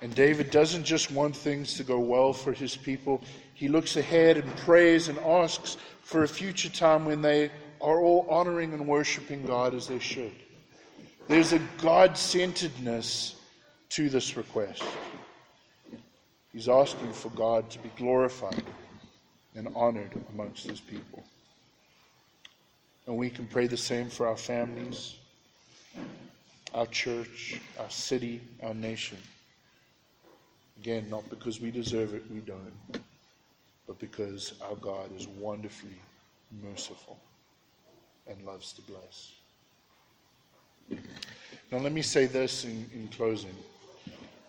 And 0.02 0.14
David 0.14 0.50
doesn't 0.50 0.84
just 0.84 1.10
want 1.10 1.36
things 1.36 1.74
to 1.74 1.84
go 1.84 1.98
well 1.98 2.32
for 2.32 2.52
his 2.52 2.76
people. 2.76 3.22
He 3.52 3.68
looks 3.68 3.96
ahead 3.96 4.38
and 4.38 4.56
prays 4.58 5.08
and 5.08 5.18
asks 5.18 5.76
for 6.02 6.22
a 6.22 6.28
future 6.28 6.70
time 6.70 7.04
when 7.04 7.20
they 7.20 7.50
are 7.80 8.00
all 8.00 8.26
honoring 8.30 8.72
and 8.72 8.86
worshiping 8.86 9.44
God 9.44 9.74
as 9.74 9.86
they 9.86 9.98
should. 9.98 10.32
There's 11.28 11.52
a 11.52 11.60
God 11.78 12.16
centeredness 12.16 13.36
to 13.90 14.08
this 14.08 14.36
request. 14.36 14.82
He's 16.52 16.68
asking 16.68 17.12
for 17.12 17.28
God 17.30 17.70
to 17.70 17.78
be 17.78 17.90
glorified 17.96 18.64
and 19.54 19.68
honored 19.74 20.12
amongst 20.32 20.68
his 20.68 20.80
people. 20.80 21.22
And 23.06 23.16
we 23.16 23.30
can 23.30 23.46
pray 23.46 23.66
the 23.66 23.76
same 23.76 24.08
for 24.08 24.26
our 24.26 24.36
families, 24.36 25.16
our 26.74 26.86
church, 26.86 27.60
our 27.78 27.90
city, 27.90 28.40
our 28.62 28.74
nation. 28.74 29.18
Again, 30.80 31.08
not 31.10 31.28
because 31.28 31.60
we 31.60 31.70
deserve 31.70 32.14
it, 32.14 32.22
we 32.32 32.40
don't, 32.40 33.02
but 33.86 33.98
because 33.98 34.54
our 34.62 34.76
God 34.76 35.10
is 35.16 35.26
wonderfully 35.26 36.00
merciful 36.62 37.18
and 38.28 38.44
loves 38.46 38.72
to 38.72 38.82
bless. 38.82 39.32
Now, 41.70 41.78
let 41.78 41.92
me 41.92 42.02
say 42.02 42.26
this 42.26 42.64
in, 42.64 42.88
in 42.94 43.08
closing. 43.08 43.54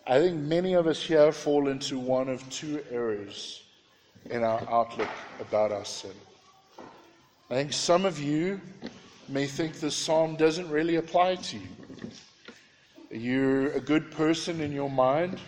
I 0.06 0.18
think 0.18 0.36
many 0.40 0.74
of 0.74 0.88
us 0.88 1.00
here 1.00 1.30
fall 1.30 1.68
into 1.68 1.98
one 1.98 2.28
of 2.28 2.48
two 2.50 2.82
errors 2.90 3.62
in 4.30 4.42
our 4.42 4.60
outlook 4.68 5.08
about 5.40 5.70
our 5.70 5.84
sin. 5.84 6.14
I 7.50 7.54
think 7.54 7.72
some 7.72 8.04
of 8.04 8.18
you 8.18 8.60
may 9.28 9.46
think 9.46 9.78
this 9.78 9.94
psalm 9.96 10.34
doesn't 10.34 10.68
really 10.70 10.96
apply 10.96 11.36
to 11.36 11.56
you. 11.56 11.68
You're 13.12 13.72
a 13.72 13.80
good 13.80 14.10
person 14.10 14.60
in 14.60 14.72
your 14.72 14.90
mind. 14.90 15.38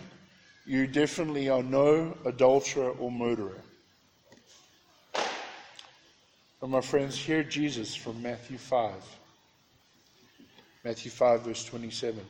You 0.65 0.87
definitely 0.87 1.49
are 1.49 1.63
no 1.63 2.15
adulterer 2.25 2.91
or 2.91 3.11
murderer. 3.11 3.59
But 6.61 6.69
my 6.69 6.81
friends, 6.81 7.17
hear 7.17 7.43
Jesus 7.43 7.93
from 7.93 8.21
Matthew 8.21 8.57
5. 8.57 8.93
Matthew 10.83 11.11
5, 11.11 11.41
verse 11.41 11.65
27. 11.65 12.25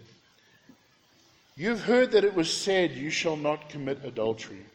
You've 1.57 1.81
heard 1.81 2.11
that 2.11 2.25
it 2.25 2.35
was 2.35 2.51
said, 2.51 2.91
You 2.91 3.09
shall 3.09 3.37
not 3.37 3.69
commit 3.69 4.03
adultery. 4.03 4.65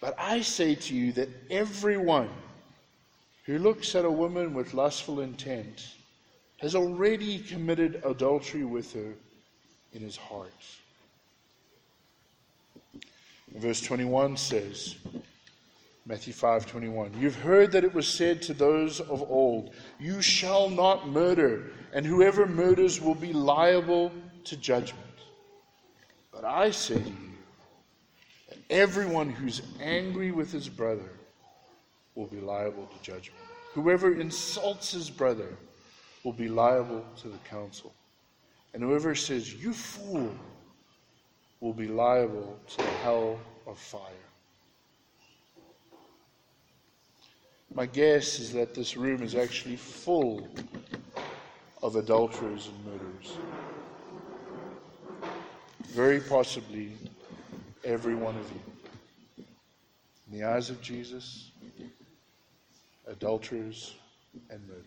But 0.00 0.16
I 0.18 0.40
say 0.40 0.74
to 0.74 0.94
you 0.94 1.12
that 1.12 1.28
everyone 1.50 2.30
who 3.46 3.58
looks 3.58 3.94
at 3.94 4.04
a 4.04 4.10
woman 4.10 4.54
with 4.54 4.74
lustful 4.74 5.20
intent 5.20 5.88
has 6.58 6.74
already 6.74 7.38
committed 7.38 8.02
adultery 8.04 8.64
with 8.64 8.92
her 8.92 9.14
in 9.92 10.00
his 10.00 10.16
heart. 10.16 10.52
Verse 13.54 13.80
21 13.80 14.36
says, 14.36 14.96
Matthew 16.04 16.32
5:21. 16.32 17.20
You've 17.20 17.36
heard 17.36 17.72
that 17.72 17.84
it 17.84 17.94
was 17.94 18.08
said 18.08 18.42
to 18.42 18.54
those 18.54 19.00
of 19.00 19.22
old, 19.30 19.74
you 19.98 20.22
shall 20.22 20.68
not 20.68 21.08
murder, 21.08 21.70
and 21.92 22.04
whoever 22.04 22.46
murders 22.46 23.00
will 23.00 23.14
be 23.14 23.32
liable 23.32 24.12
to 24.44 24.56
judgment. 24.56 25.07
But 26.40 26.46
I 26.46 26.70
say 26.70 26.94
to 26.94 27.00
you 27.00 27.32
that 28.48 28.58
everyone 28.70 29.28
who's 29.28 29.60
angry 29.80 30.30
with 30.30 30.52
his 30.52 30.68
brother 30.68 31.10
will 32.14 32.28
be 32.28 32.40
liable 32.40 32.86
to 32.86 33.02
judgment. 33.02 33.42
Whoever 33.74 34.12
insults 34.14 34.92
his 34.92 35.10
brother 35.10 35.56
will 36.22 36.32
be 36.32 36.46
liable 36.46 37.04
to 37.22 37.28
the 37.28 37.38
council. 37.38 37.92
And 38.72 38.84
whoever 38.84 39.16
says, 39.16 39.52
You 39.52 39.72
fool, 39.72 40.32
will 41.60 41.72
be 41.72 41.88
liable 41.88 42.56
to 42.68 42.82
the 42.82 42.92
hell 42.92 43.40
of 43.66 43.76
fire. 43.76 44.28
My 47.74 47.86
guess 47.86 48.38
is 48.38 48.52
that 48.52 48.76
this 48.76 48.96
room 48.96 49.24
is 49.24 49.34
actually 49.34 49.74
full 49.74 50.46
of 51.82 51.96
adulterers 51.96 52.68
and 52.68 52.84
murderers. 52.84 53.38
Very 55.88 56.20
possibly 56.20 56.92
every 57.84 58.14
one 58.14 58.36
of 58.36 58.50
you. 58.50 59.44
In 60.30 60.38
the 60.38 60.44
eyes 60.44 60.68
of 60.68 60.80
Jesus, 60.82 61.50
adulterers 63.06 63.94
and 64.50 64.60
murderers. 64.66 64.84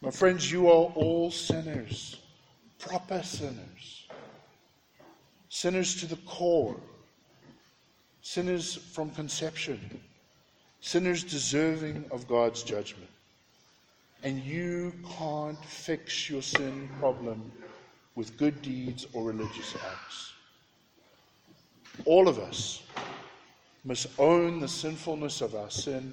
My 0.00 0.10
friends, 0.10 0.50
you 0.50 0.68
are 0.68 0.90
all 0.94 1.30
sinners, 1.30 2.18
proper 2.78 3.22
sinners, 3.22 4.08
sinners 5.48 6.00
to 6.00 6.06
the 6.06 6.16
core, 6.26 6.76
sinners 8.22 8.74
from 8.74 9.10
conception, 9.10 10.00
sinners 10.80 11.22
deserving 11.22 12.04
of 12.10 12.26
God's 12.26 12.62
judgment. 12.62 13.10
And 14.24 14.42
you 14.42 14.92
can't 15.18 15.62
fix 15.64 16.30
your 16.30 16.42
sin 16.42 16.88
problem 16.98 17.52
with 18.14 18.36
good 18.36 18.60
deeds 18.62 19.06
or 19.12 19.24
religious 19.24 19.74
acts. 19.74 20.32
All 22.04 22.28
of 22.28 22.38
us 22.38 22.82
must 23.84 24.06
own 24.18 24.60
the 24.60 24.68
sinfulness 24.68 25.40
of 25.40 25.54
our 25.54 25.70
sin 25.70 26.12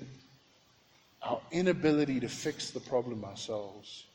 our 1.21 1.41
inability 1.51 2.19
to 2.19 2.29
fix 2.29 2.71
the 2.71 2.79
problem 2.79 3.25
ourselves 3.25 4.05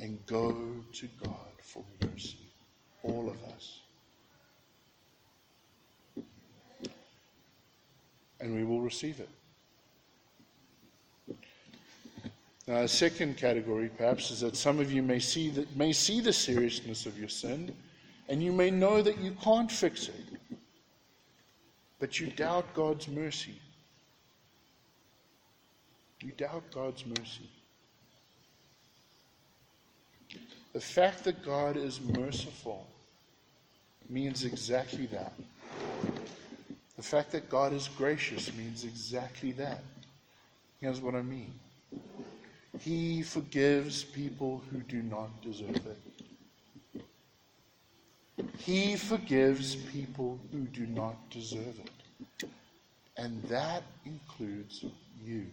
and 0.00 0.18
go 0.26 0.52
to 0.92 1.08
God 1.22 1.52
for 1.62 1.84
mercy. 2.02 2.38
All 3.02 3.28
of 3.28 3.42
us. 3.54 3.80
And 8.40 8.54
we 8.54 8.64
will 8.64 8.80
receive 8.80 9.20
it. 9.20 9.28
Now, 12.66 12.78
a 12.78 12.88
second 12.88 13.36
category, 13.36 13.88
perhaps, 13.96 14.30
is 14.32 14.40
that 14.40 14.56
some 14.56 14.80
of 14.80 14.90
you 14.90 15.00
may 15.00 15.20
see, 15.20 15.66
may 15.76 15.92
see 15.92 16.20
the 16.20 16.32
seriousness 16.32 17.06
of 17.06 17.16
your 17.16 17.28
sin, 17.28 17.72
and 18.28 18.42
you 18.42 18.52
may 18.52 18.70
know 18.70 19.02
that 19.02 19.18
you 19.18 19.36
can't 19.40 19.70
fix 19.70 20.08
it, 20.08 20.58
but 22.00 22.18
you 22.18 22.26
doubt 22.26 22.66
God's 22.74 23.06
mercy. 23.06 23.60
You 26.20 26.32
doubt 26.32 26.64
God's 26.74 27.06
mercy. 27.06 27.48
The 30.72 30.80
fact 30.80 31.22
that 31.24 31.44
God 31.44 31.76
is 31.76 32.00
merciful 32.00 32.86
means 34.08 34.44
exactly 34.44 35.06
that. 35.06 35.32
The 36.96 37.02
fact 37.02 37.30
that 37.32 37.48
God 37.48 37.72
is 37.72 37.88
gracious 37.96 38.52
means 38.56 38.84
exactly 38.84 39.52
that. 39.52 39.82
Here's 40.80 41.00
what 41.00 41.14
I 41.14 41.22
mean 41.22 41.52
He 42.80 43.22
forgives 43.22 44.04
people 44.04 44.62
who 44.70 44.80
do 44.80 45.02
not 45.02 45.42
deserve 45.42 45.80
it. 45.86 45.98
He 48.58 48.96
forgives 48.96 49.76
people 49.76 50.38
who 50.52 50.60
do 50.60 50.86
not 50.86 51.16
deserve 51.30 51.78
it. 51.78 52.48
And 53.16 53.42
that 53.44 53.82
includes 54.04 54.84
you. 55.24 55.46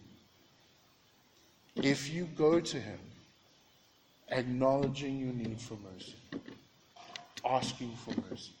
If 1.76 2.12
you 2.12 2.28
go 2.36 2.60
to 2.60 2.76
Him, 2.78 2.98
acknowledging 4.30 5.18
your 5.18 5.32
need 5.32 5.60
for 5.60 5.78
mercy, 5.94 6.14
asking 7.48 7.94
for 8.04 8.14
mercy, 8.30 8.52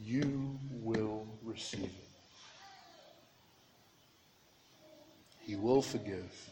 you 0.00 0.58
will 0.82 1.26
receive 1.42 1.84
it. 1.84 1.90
He 5.40 5.56
will 5.56 5.82
forgive 5.82 6.50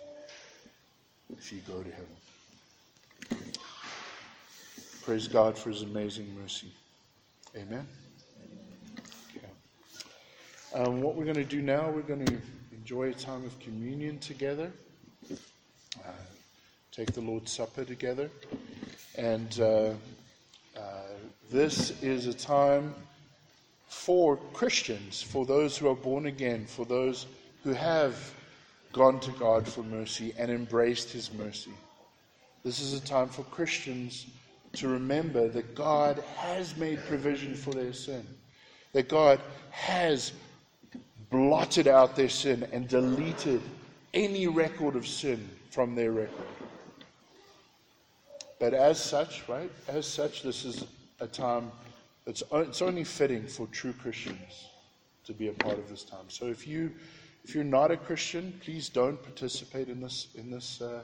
if 1.38 1.52
you 1.52 1.60
go 1.66 1.82
to 1.82 1.90
heaven. 1.90 3.52
Praise 5.04 5.28
God 5.28 5.58
for 5.58 5.70
His 5.70 5.82
amazing 5.82 6.34
mercy. 6.40 6.72
Amen. 7.56 7.86
Okay. 9.36 9.46
Um, 10.74 11.02
what 11.02 11.16
we're 11.16 11.24
going 11.24 11.36
to 11.36 11.44
do 11.44 11.60
now, 11.60 11.90
we're 11.90 12.02
going 12.02 12.24
to 12.24 12.38
enjoy 12.72 13.10
a 13.10 13.14
time 13.14 13.44
of 13.44 13.58
communion 13.58 14.18
together 14.18 14.72
uh, 16.04 16.10
take 16.90 17.12
the 17.12 17.20
Lord's 17.20 17.52
Supper 17.52 17.84
together. 17.84 18.30
And 19.16 19.58
uh, 19.60 19.90
uh, 20.76 20.80
this 21.50 22.02
is 22.02 22.26
a 22.26 22.34
time 22.34 22.94
for 23.88 24.36
Christians, 24.54 25.22
for 25.22 25.44
those 25.44 25.76
who 25.76 25.88
are 25.88 25.94
born 25.94 26.26
again, 26.26 26.66
for 26.66 26.84
those 26.86 27.26
who 27.62 27.72
have 27.72 28.34
gone 28.92 29.20
to 29.20 29.30
God 29.32 29.66
for 29.66 29.82
mercy 29.82 30.34
and 30.38 30.50
embraced 30.50 31.10
His 31.10 31.32
mercy. 31.32 31.72
This 32.64 32.80
is 32.80 32.92
a 32.92 33.04
time 33.04 33.28
for 33.28 33.42
Christians 33.44 34.26
to 34.74 34.88
remember 34.88 35.48
that 35.48 35.74
God 35.74 36.22
has 36.36 36.76
made 36.76 36.98
provision 37.06 37.54
for 37.54 37.72
their 37.72 37.92
sin, 37.92 38.26
that 38.92 39.08
God 39.08 39.40
has 39.70 40.32
blotted 41.30 41.88
out 41.88 42.14
their 42.14 42.28
sin 42.28 42.66
and 42.72 42.86
deleted 42.88 43.60
any 44.14 44.46
record 44.46 44.96
of 44.96 45.06
sin 45.06 45.48
from 45.70 45.94
their 45.94 46.12
record. 46.12 46.46
But 48.60 48.74
as 48.74 49.02
such, 49.02 49.42
right, 49.48 49.70
as 49.88 50.06
such, 50.06 50.42
this 50.42 50.64
is 50.64 50.84
a 51.20 51.26
time 51.26 51.72
that's 52.24 52.42
it's 52.52 52.82
only 52.82 53.04
fitting 53.04 53.46
for 53.46 53.66
true 53.68 53.92
Christians 53.92 54.68
to 55.24 55.32
be 55.32 55.48
a 55.48 55.52
part 55.52 55.78
of 55.78 55.88
this 55.88 56.04
time. 56.04 56.26
So 56.28 56.46
if 56.46 56.66
you 56.66 56.92
if 57.44 57.54
you're 57.54 57.64
not 57.64 57.90
a 57.90 57.96
Christian, 57.96 58.52
please 58.62 58.88
don't 58.88 59.22
participate 59.22 59.88
in 59.88 60.00
this 60.00 60.28
in 60.34 60.50
this 60.50 60.80
uh, 60.80 61.02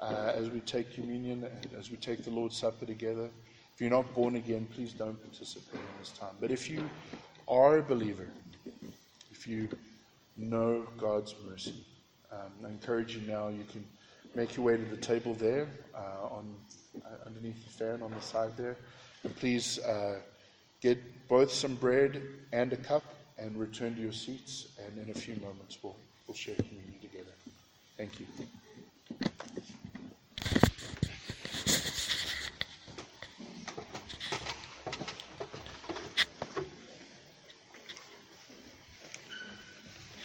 uh, 0.00 0.32
as 0.34 0.50
we 0.50 0.60
take 0.60 0.94
communion, 0.94 1.46
as 1.78 1.90
we 1.90 1.96
take 1.96 2.24
the 2.24 2.30
Lord's 2.30 2.56
Supper 2.56 2.86
together. 2.86 3.28
If 3.74 3.80
you're 3.80 3.90
not 3.90 4.12
born 4.14 4.36
again, 4.36 4.68
please 4.72 4.92
don't 4.92 5.20
participate 5.20 5.80
in 5.80 5.98
this 5.98 6.10
time. 6.10 6.34
But 6.40 6.50
if 6.50 6.70
you 6.70 6.88
are 7.48 7.78
a 7.78 7.82
believer, 7.82 8.28
if 9.32 9.48
you 9.48 9.68
know 10.36 10.86
God's 10.96 11.34
mercy, 11.48 11.84
um, 12.32 12.52
I 12.64 12.68
encourage 12.68 13.16
you 13.16 13.22
now. 13.26 13.48
You 13.48 13.64
can 13.70 13.84
make 14.34 14.56
your 14.56 14.66
way 14.66 14.76
to 14.76 14.84
the 14.84 14.96
table 14.96 15.34
there, 15.34 15.68
uh, 15.94 16.34
on 16.34 16.54
uh, 17.04 17.26
underneath 17.26 17.64
the 17.64 17.70
fan 17.70 18.02
on 18.02 18.12
the 18.12 18.20
side 18.20 18.56
there, 18.56 18.76
and 19.24 19.34
please 19.36 19.78
uh, 19.80 20.18
get 20.80 20.98
both 21.28 21.50
some 21.50 21.74
bread 21.76 22.22
and 22.52 22.72
a 22.72 22.76
cup, 22.76 23.02
and 23.38 23.56
return 23.56 23.94
to 23.94 24.00
your 24.00 24.12
seats. 24.12 24.68
And 24.86 24.98
in 24.98 25.10
a 25.10 25.14
few 25.14 25.36
moments, 25.36 25.78
we'll 25.82 25.96
we'll 26.26 26.36
share 26.36 26.56
communion 26.56 27.00
together. 27.00 27.32
Thank 27.96 28.20
you. 28.20 28.26